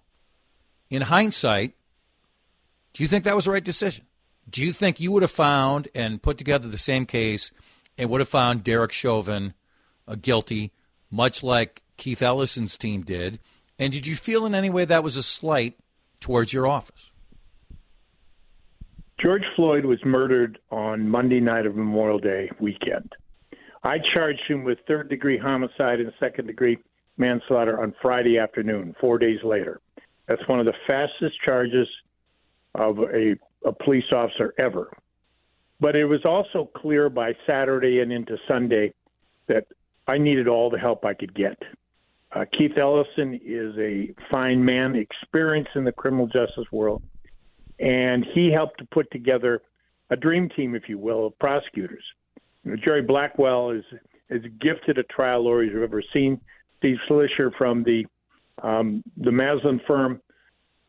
In 0.91 1.03
hindsight, 1.03 1.75
do 2.93 3.03
you 3.03 3.09
think 3.09 3.25
that 3.25 3.37
was 3.37 3.47
the 3.47 3.53
right 3.53 3.65
decision? 3.65 4.07
Do 4.51 4.63
you 4.63 4.73
think 4.73 5.01
you 5.01 5.13
would 5.13 5.23
have 5.23 5.31
found 5.31 5.89
and 5.95 6.23
put 6.23 6.37
together 6.37 6.69
the 6.69 6.79
same 6.79 7.07
case 7.07 7.51
and 7.97 8.11
would 8.11 8.21
have 8.21 8.29
found 8.29 8.65
Derek 8.65 8.93
Chauvin 8.93 9.55
uh, 10.07 10.17
guilty, 10.17 10.73
much 11.11 11.43
like 11.43 11.83
Keith 11.97 12.23
Ellison's 12.23 12.77
team 12.77 13.03
did? 13.03 13.39
And 13.79 13.93
did 13.93 14.07
you 14.07 14.17
feel 14.17 14.45
in 14.45 14.55
any 14.55 14.71
way 14.71 14.85
that 14.85 15.05
was 15.05 15.17
a 15.17 15.23
slight 15.23 15.79
towards 16.21 16.53
your 16.53 16.67
office? 16.67 17.12
George 19.23 19.45
Floyd 19.55 19.85
was 19.85 20.01
murdered 20.05 20.59
on 20.73 21.09
Monday 21.09 21.39
night 21.39 21.65
of 21.65 21.77
Memorial 21.77 22.19
Day 22.19 22.51
weekend. 22.59 23.13
I 23.85 23.99
charged 24.13 24.43
him 24.49 24.65
with 24.65 24.79
third 24.89 25.09
degree 25.09 25.39
homicide 25.39 26.01
and 26.01 26.13
second 26.19 26.49
degree 26.49 26.77
manslaughter 27.19 27.81
on 27.81 27.95
Friday 28.03 28.37
afternoon, 28.37 28.97
four 29.01 29.19
days 29.19 29.39
later. 29.45 29.81
That's 30.27 30.43
one 30.49 30.59
of 30.59 30.67
the 30.67 30.75
fastest 30.89 31.37
charges 31.45 31.87
of 32.75 32.99
a, 32.99 33.37
a 33.65 33.73
police 33.73 34.11
officer 34.13 34.55
ever. 34.59 34.91
But 35.79 35.95
it 35.95 36.07
was 36.07 36.25
also 36.25 36.69
clear 36.77 37.09
by 37.09 37.33
Saturday 37.47 38.01
and 38.01 38.13
into 38.13 38.37
Sunday 38.49 38.93
that 39.47 39.67
I 40.09 40.19
needed 40.19 40.49
all 40.49 40.69
the 40.69 40.79
help 40.79 41.05
I 41.05 41.15
could 41.15 41.35
get. 41.35 41.57
Uh, 42.33 42.45
Keith 42.59 42.77
Ellison 42.77 43.39
is 43.45 43.77
a 43.79 44.13
fine 44.33 44.65
man, 44.65 44.97
experienced 44.97 45.71
in 45.77 45.85
the 45.85 45.93
criminal 45.93 46.27
justice 46.27 46.67
world, 46.73 47.03
and 47.83 48.25
he 48.33 48.51
helped 48.51 48.79
to 48.79 48.85
put 48.87 49.11
together 49.11 49.61
a 50.11 50.17
dream 50.17 50.49
team, 50.51 50.75
if 50.75 50.89
you 50.89 50.99
will, 50.99 51.27
of 51.27 51.39
prosecutors. 51.39 52.05
You 52.65 52.71
know, 52.71 52.77
Jerry 52.83 53.03
Blackwell 53.03 53.71
is 53.71 53.85
as 54.31 54.41
gifted 54.61 54.99
a 54.99 55.03
trial 55.05 55.45
lawyer 55.45 55.65
as 55.65 55.71
you've 55.73 55.83
ever 55.83 56.03
seen. 56.13 56.41
Steve 56.79 56.97
Schleicher 57.09 57.51
from 57.59 57.83
the 57.83 58.05
um, 58.63 59.03
the 59.17 59.31
Maslon 59.31 59.81
firm, 59.87 60.21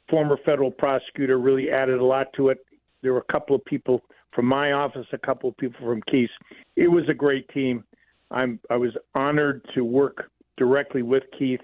former 0.10 0.38
federal 0.45 0.69
prosecutor, 0.69 1.39
really 1.39 1.71
added 1.71 1.99
a 1.99 2.06
lot 2.06 2.27
to 2.36 2.49
it. 2.49 2.60
There 3.01 3.13
were 3.13 3.25
a 3.27 3.32
couple 3.32 3.56
of 3.56 3.65
people 3.65 4.01
from 4.36 4.45
my 4.45 4.73
office, 4.73 5.08
a 5.13 5.17
couple 5.17 5.49
of 5.49 5.58
people 5.58 5.79
from 5.86 6.01
Keith. 6.12 6.29
It 6.75 6.88
was 6.88 7.06
a 7.10 7.13
great 7.13 7.47
team. 7.49 7.84
I'm 8.29 8.60
I 8.69 8.75
was 8.75 8.91
honored 9.15 9.65
to 9.73 9.84
work 9.84 10.29
directly 10.58 11.01
with 11.01 11.23
Keith. 11.38 11.62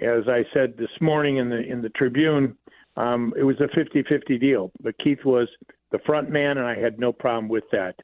As 0.00 0.28
I 0.28 0.44
said 0.54 0.74
this 0.78 0.90
morning 1.00 1.38
in 1.38 1.48
the 1.48 1.60
in 1.60 1.82
the 1.82 1.90
Tribune, 1.90 2.56
um, 2.96 3.32
it 3.36 3.44
was 3.44 3.56
a 3.60 3.68
50-50 3.76 4.40
deal. 4.40 4.70
But 4.80 4.98
Keith 4.98 5.24
was 5.24 5.48
the 5.90 5.98
front 6.00 6.30
man, 6.30 6.58
and 6.58 6.66
I 6.66 6.78
had 6.78 6.98
no 6.98 7.12
problem 7.12 7.48
with 7.48 7.64
that. 7.72 7.96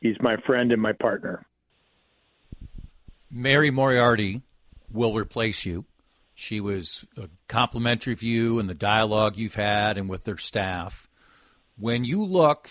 He's 0.00 0.16
my 0.20 0.36
friend 0.46 0.72
and 0.72 0.80
my 0.80 0.92
partner. 0.92 1.46
Mary 3.30 3.70
Moriarty 3.70 4.42
will 4.92 5.14
replace 5.14 5.64
you. 5.64 5.86
She 6.34 6.60
was 6.60 7.06
a 7.16 7.28
complimentary 7.48 8.12
of 8.12 8.22
you 8.22 8.58
and 8.58 8.68
the 8.68 8.74
dialogue 8.74 9.36
you've 9.36 9.54
had 9.54 9.96
and 9.96 10.08
with 10.08 10.24
their 10.24 10.38
staff. 10.38 11.08
When 11.78 12.04
you 12.04 12.24
look 12.24 12.70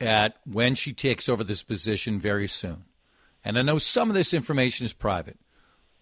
at 0.00 0.36
when 0.44 0.74
she 0.74 0.92
takes 0.92 1.28
over 1.28 1.44
this 1.44 1.62
position 1.62 2.20
very 2.20 2.48
soon, 2.48 2.84
and 3.44 3.58
I 3.58 3.62
know 3.62 3.78
some 3.78 4.08
of 4.08 4.14
this 4.14 4.34
information 4.34 4.84
is 4.86 4.92
private, 4.92 5.38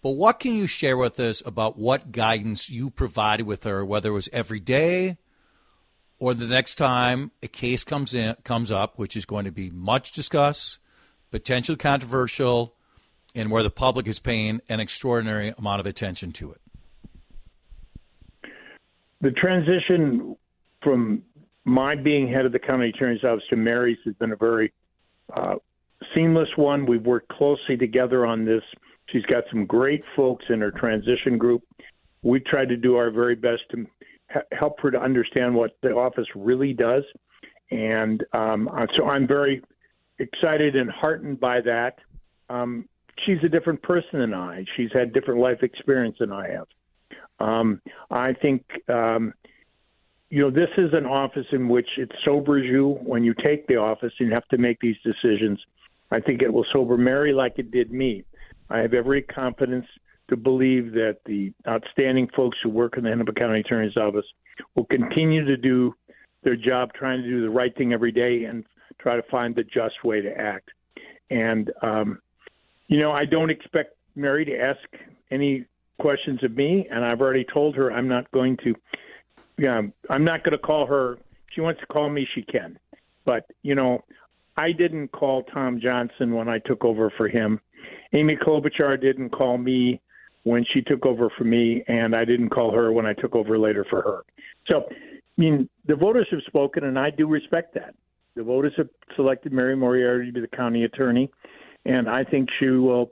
but 0.01 0.11
what 0.11 0.39
can 0.39 0.55
you 0.55 0.67
share 0.67 0.97
with 0.97 1.19
us 1.19 1.43
about 1.45 1.77
what 1.77 2.11
guidance 2.11 2.69
you 2.69 2.89
provided 2.89 3.45
with 3.45 3.63
her, 3.63 3.85
whether 3.85 4.09
it 4.09 4.13
was 4.13 4.29
every 4.33 4.59
day 4.59 5.17
or 6.19 6.33
the 6.33 6.45
next 6.45 6.75
time 6.75 7.31
a 7.41 7.47
case 7.47 7.83
comes 7.83 8.13
in 8.13 8.35
comes 8.43 8.71
up, 8.71 8.97
which 8.97 9.15
is 9.15 9.25
going 9.25 9.45
to 9.45 9.51
be 9.51 9.69
much 9.69 10.11
discussed, 10.11 10.79
potentially 11.31 11.77
controversial, 11.77 12.75
and 13.33 13.49
where 13.49 13.63
the 13.63 13.69
public 13.69 14.07
is 14.07 14.19
paying 14.19 14.61
an 14.69 14.79
extraordinary 14.79 15.53
amount 15.57 15.79
of 15.79 15.85
attention 15.85 16.31
to 16.31 16.51
it? 16.51 16.61
The 19.21 19.31
transition 19.31 20.35
from 20.83 21.23
my 21.63 21.95
being 21.95 22.27
head 22.27 22.45
of 22.45 22.51
the 22.51 22.59
county 22.59 22.89
attorney's 22.89 23.23
office 23.23 23.43
to 23.49 23.55
Mary's 23.55 23.99
has 24.05 24.15
been 24.15 24.31
a 24.31 24.35
very 24.35 24.73
uh, 25.33 25.55
seamless 26.15 26.49
one. 26.55 26.85
We've 26.85 27.05
worked 27.05 27.29
closely 27.29 27.77
together 27.77 28.25
on 28.25 28.45
this. 28.45 28.63
She's 29.11 29.23
got 29.23 29.43
some 29.51 29.65
great 29.65 30.03
folks 30.15 30.45
in 30.49 30.61
her 30.61 30.71
transition 30.71 31.37
group. 31.37 31.63
We 32.23 32.39
tried 32.39 32.69
to 32.69 32.77
do 32.77 32.95
our 32.95 33.11
very 33.11 33.35
best 33.35 33.63
to 33.71 33.85
help 34.51 34.79
her 34.79 34.91
to 34.91 34.99
understand 34.99 35.53
what 35.53 35.71
the 35.81 35.89
office 35.89 36.27
really 36.35 36.73
does. 36.73 37.03
And 37.71 38.23
um, 38.33 38.69
uh, 38.69 38.85
so 38.97 39.05
I'm 39.05 39.27
very 39.27 39.61
excited 40.19 40.75
and 40.75 40.89
heartened 40.89 41.39
by 41.39 41.61
that. 41.61 41.99
Um, 42.49 42.87
she's 43.25 43.37
a 43.43 43.49
different 43.49 43.81
person 43.81 44.19
than 44.19 44.33
I. 44.33 44.65
She's 44.77 44.89
had 44.93 45.13
different 45.13 45.39
life 45.39 45.63
experience 45.63 46.17
than 46.19 46.31
I 46.31 46.49
have. 46.49 46.67
Um, 47.39 47.81
I 48.09 48.33
think, 48.33 48.63
um, 48.87 49.33
you 50.29 50.41
know, 50.41 50.51
this 50.51 50.69
is 50.77 50.93
an 50.93 51.05
office 51.05 51.47
in 51.51 51.67
which 51.67 51.87
it 51.97 52.11
sobers 52.23 52.65
you 52.65 52.99
when 53.03 53.23
you 53.23 53.33
take 53.43 53.67
the 53.67 53.77
office 53.77 54.13
and 54.19 54.29
you 54.29 54.33
have 54.33 54.47
to 54.49 54.57
make 54.57 54.79
these 54.79 54.95
decisions. 55.03 55.59
I 56.11 56.19
think 56.19 56.41
it 56.41 56.53
will 56.53 56.65
sober 56.71 56.97
Mary 56.97 57.33
like 57.33 57.53
it 57.57 57.71
did 57.71 57.91
me. 57.91 58.23
I 58.71 58.79
have 58.79 58.93
every 58.93 59.21
confidence 59.21 59.85
to 60.29 60.37
believe 60.37 60.93
that 60.93 61.17
the 61.25 61.53
outstanding 61.67 62.29
folks 62.35 62.57
who 62.63 62.69
work 62.69 62.97
in 62.97 63.03
the 63.03 63.09
Hennepin 63.09 63.35
County 63.35 63.59
Attorney's 63.59 63.97
Office 63.97 64.25
will 64.75 64.85
continue 64.85 65.45
to 65.45 65.57
do 65.57 65.93
their 66.43 66.55
job, 66.55 66.93
trying 66.93 67.21
to 67.21 67.27
do 67.27 67.41
the 67.41 67.49
right 67.49 67.75
thing 67.75 67.93
every 67.93 68.11
day 68.11 68.45
and 68.45 68.63
try 68.99 69.15
to 69.15 69.23
find 69.23 69.55
the 69.55 69.63
just 69.63 70.03
way 70.03 70.21
to 70.21 70.31
act. 70.31 70.69
And, 71.29 71.71
um, 71.81 72.19
you 72.87 72.99
know, 72.99 73.11
I 73.11 73.25
don't 73.25 73.49
expect 73.49 73.95
Mary 74.15 74.45
to 74.45 74.57
ask 74.57 74.79
any 75.31 75.65
questions 75.99 76.43
of 76.43 76.55
me, 76.55 76.87
and 76.89 77.05
I've 77.05 77.21
already 77.21 77.45
told 77.53 77.75
her 77.75 77.91
I'm 77.91 78.07
not 78.07 78.29
going 78.31 78.57
to. 78.63 78.75
Yeah, 79.57 79.81
I'm 80.09 80.23
not 80.23 80.43
going 80.43 80.53
to 80.53 80.57
call 80.57 80.87
her. 80.87 81.13
If 81.13 81.19
she 81.53 81.61
wants 81.61 81.79
to 81.81 81.87
call 81.87 82.09
me, 82.09 82.27
she 82.33 82.41
can. 82.41 82.79
But 83.25 83.45
you 83.61 83.75
know, 83.75 84.03
I 84.57 84.71
didn't 84.71 85.09
call 85.09 85.43
Tom 85.43 85.79
Johnson 85.81 86.33
when 86.33 86.49
I 86.49 86.59
took 86.59 86.83
over 86.83 87.11
for 87.15 87.27
him. 87.27 87.59
Amy 88.13 88.35
Klobuchar 88.35 88.99
didn't 88.99 89.29
call 89.29 89.57
me 89.57 90.01
when 90.43 90.65
she 90.73 90.81
took 90.81 91.05
over 91.05 91.29
for 91.37 91.43
me, 91.43 91.83
and 91.87 92.15
I 92.15 92.25
didn't 92.25 92.49
call 92.49 92.73
her 92.73 92.91
when 92.91 93.05
I 93.05 93.13
took 93.13 93.35
over 93.35 93.57
later 93.57 93.85
for 93.89 94.01
her. 94.01 94.23
So, 94.67 94.85
I 94.89 94.93
mean, 95.37 95.69
the 95.85 95.95
voters 95.95 96.27
have 96.31 96.41
spoken, 96.47 96.83
and 96.83 96.97
I 96.97 97.09
do 97.11 97.27
respect 97.27 97.73
that. 97.75 97.95
The 98.35 98.43
voters 98.43 98.73
have 98.77 98.89
selected 99.15 99.51
Mary 99.53 99.75
Moriarty 99.75 100.27
to 100.27 100.31
be 100.31 100.41
the 100.41 100.47
county 100.47 100.83
attorney, 100.83 101.29
and 101.85 102.09
I 102.09 102.23
think 102.23 102.49
she 102.59 102.67
will, 102.67 103.11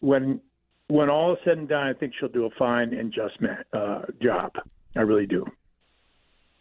when 0.00 0.40
when 0.88 1.08
all 1.08 1.32
is 1.32 1.38
said 1.44 1.56
and 1.56 1.68
done, 1.68 1.86
I 1.86 1.92
think 1.92 2.12
she'll 2.18 2.28
do 2.28 2.46
a 2.46 2.50
fine 2.58 2.92
and 2.92 3.12
just 3.12 3.34
uh, 3.72 4.02
job. 4.20 4.52
I 4.96 5.02
really 5.02 5.26
do. 5.26 5.46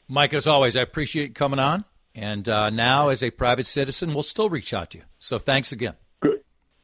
Mike, 0.07 0.33
as 0.33 0.45
always, 0.45 0.75
I 0.75 0.81
appreciate 0.81 1.29
you 1.29 1.33
coming 1.33 1.59
on. 1.59 1.83
And 2.13 2.47
uh, 2.47 2.69
now, 2.69 3.09
as 3.09 3.23
a 3.23 3.31
private 3.31 3.65
citizen, 3.65 4.13
we'll 4.13 4.23
still 4.23 4.49
reach 4.49 4.73
out 4.73 4.91
to 4.91 4.99
you. 4.99 5.03
So 5.19 5.39
thanks 5.39 5.71
again. 5.71 5.95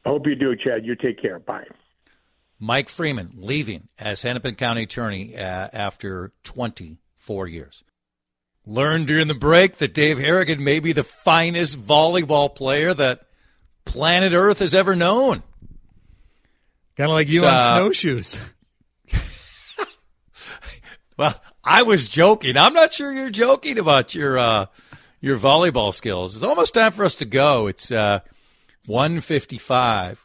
Good. 0.06 0.10
I 0.10 0.12
hope 0.12 0.26
you 0.26 0.34
do, 0.34 0.56
Chad. 0.56 0.86
You 0.86 0.94
take 0.94 1.20
care. 1.20 1.38
Bye. 1.38 1.64
Mike 2.58 2.88
Freeman 2.88 3.32
leaving 3.36 3.88
as 3.98 4.22
Hennepin 4.22 4.54
County 4.54 4.84
Attorney 4.84 5.36
uh, 5.36 5.68
after 5.72 6.32
24 6.44 7.48
years. 7.48 7.84
Learned 8.64 9.06
during 9.06 9.28
the 9.28 9.34
break 9.34 9.76
that 9.76 9.94
Dave 9.94 10.18
Harrigan 10.18 10.64
may 10.64 10.80
be 10.80 10.92
the 10.92 11.04
finest 11.04 11.78
volleyball 11.78 12.52
player 12.52 12.94
that 12.94 13.26
planet 13.84 14.32
Earth 14.32 14.58
has 14.60 14.74
ever 14.74 14.96
known. 14.96 15.42
Kind 16.96 17.10
of 17.10 17.14
like 17.14 17.28
you 17.28 17.40
so, 17.40 17.48
on 17.48 17.60
snowshoes. 17.60 18.38
well, 21.18 21.40
I 21.62 21.82
was 21.82 22.08
joking. 22.08 22.56
I'm 22.56 22.72
not 22.72 22.94
sure 22.94 23.12
you're 23.12 23.30
joking 23.30 23.78
about 23.78 24.14
your 24.14 24.38
uh, 24.38 24.66
your 25.20 25.36
volleyball 25.36 25.92
skills. 25.92 26.34
It's 26.34 26.44
almost 26.44 26.74
time 26.74 26.92
for 26.92 27.04
us 27.04 27.16
to 27.16 27.26
go. 27.26 27.66
It's 27.66 27.92
uh, 27.92 28.20
155. 28.86 30.24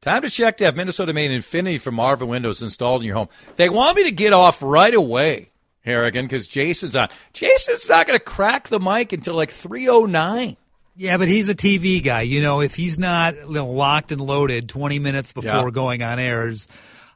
Time 0.00 0.22
to 0.22 0.28
check 0.28 0.58
to 0.58 0.64
have 0.64 0.76
Minnesota 0.76 1.14
made 1.14 1.30
Infinity 1.30 1.78
from 1.78 1.94
Marvin 1.94 2.28
Windows 2.28 2.62
installed 2.62 3.00
in 3.00 3.06
your 3.06 3.16
home. 3.16 3.28
They 3.56 3.70
want 3.70 3.96
me 3.96 4.04
to 4.04 4.12
get 4.12 4.34
off 4.34 4.62
right 4.62 4.92
away, 4.92 5.50
Harrigan, 5.80 6.26
because 6.26 6.46
Jason's 6.46 6.94
on. 6.94 7.08
Jason's 7.32 7.88
not 7.88 8.06
going 8.06 8.18
to 8.18 8.24
crack 8.24 8.68
the 8.68 8.78
mic 8.78 9.14
until 9.14 9.34
like 9.34 9.50
309. 9.50 10.58
Yeah, 10.96 11.16
but 11.16 11.28
he's 11.28 11.48
a 11.48 11.54
TV 11.54 12.04
guy. 12.04 12.20
You 12.22 12.42
know, 12.42 12.60
if 12.60 12.74
he's 12.76 12.98
not 12.98 13.48
locked 13.48 14.12
and 14.12 14.20
loaded 14.20 14.68
20 14.68 14.98
minutes 14.98 15.32
before 15.32 15.50
yeah. 15.50 15.70
going 15.70 16.02
on 16.02 16.18
air, 16.18 16.44
there's 16.44 16.68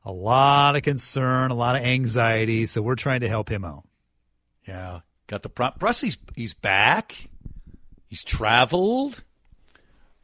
a 0.05 0.11
lot 0.11 0.75
of 0.75 0.83
concern, 0.83 1.51
a 1.51 1.55
lot 1.55 1.77
of 1.77 1.83
anxiety. 1.83 2.67
So 2.67 2.81
we're 2.83 2.95
trying 2.95 3.21
to 3.21 3.29
help 3.29 3.51
him 3.51 3.65
out. 3.65 3.85
Yeah, 4.67 5.01
got 5.27 5.43
the 5.43 5.49
prompt. 5.49 5.79
Plus, 5.79 6.01
he's 6.01 6.17
he's 6.35 6.55
back. 6.55 7.15
He's 8.07 8.25
traveled. 8.25 9.23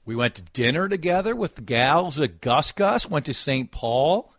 We 0.05 0.15
went 0.15 0.35
to 0.35 0.43
dinner 0.43 0.89
together 0.89 1.35
with 1.35 1.55
the 1.55 1.63
gals 1.63 2.21
at 2.21 2.41
Gus 2.41 2.73
Gus, 2.73 3.09
went 3.09 3.27
to 3.27 3.35
St. 3.35 3.71
Paul. 3.71 4.33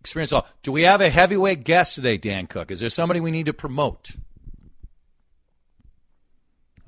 Experience 0.00 0.32
all. 0.32 0.46
Do 0.62 0.72
we 0.72 0.82
have 0.82 1.02
a 1.02 1.10
heavyweight 1.10 1.64
guest 1.64 1.94
today, 1.94 2.16
Dan 2.16 2.46
Cook? 2.46 2.70
Is 2.70 2.80
there 2.80 2.88
somebody 2.88 3.20
we 3.20 3.30
need 3.30 3.46
to 3.46 3.52
promote? 3.52 4.12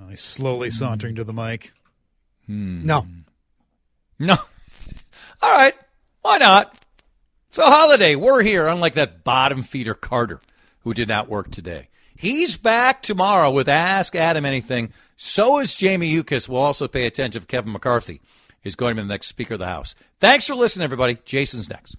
Oh, 0.01 0.09
he's 0.09 0.21
slowly 0.21 0.71
sauntering 0.71 1.17
to 1.17 1.25
the 1.25 1.35
mic. 1.35 1.73
Hmm. 2.47 2.87
No. 2.87 3.07
No. 4.19 4.35
all 5.43 5.53
right. 5.53 5.75
Why 6.23 6.39
not? 6.39 6.75
So, 7.51 7.63
Holiday, 7.65 8.17
we're 8.17 8.43
here, 8.43 8.67
unlike 8.67 8.95
that 8.95 9.25
bottom 9.25 9.63
feeder 9.63 9.95
Carter 9.95 10.41
who 10.81 10.95
did 10.95 11.09
not 11.09 11.29
work 11.29 11.51
today. 11.51 11.89
He's 12.23 12.57
back 12.57 13.03
tomorrow 13.03 13.51
with 13.51 13.69
Ask 13.69 14.15
Adam 14.15 14.47
Anything. 14.47 14.93
So 15.17 15.59
is 15.59 15.75
Jamie 15.75 16.07
Yuccas. 16.07 16.49
We'll 16.49 16.61
also 16.61 16.87
pay 16.87 17.05
attention 17.05 17.41
to 17.41 17.47
Kevin 17.49 17.73
McCarthy 17.73 18.21
is 18.63 18.77
going 18.77 18.95
to 18.95 19.03
be 19.03 19.09
the 19.09 19.13
next 19.13 19.27
Speaker 19.27 19.55
of 19.55 19.59
the 19.59 19.67
House. 19.67 19.97
Thanks 20.21 20.47
for 20.47 20.55
listening, 20.55 20.85
everybody. 20.85 21.19
Jason's 21.25 21.69
next. 21.69 21.97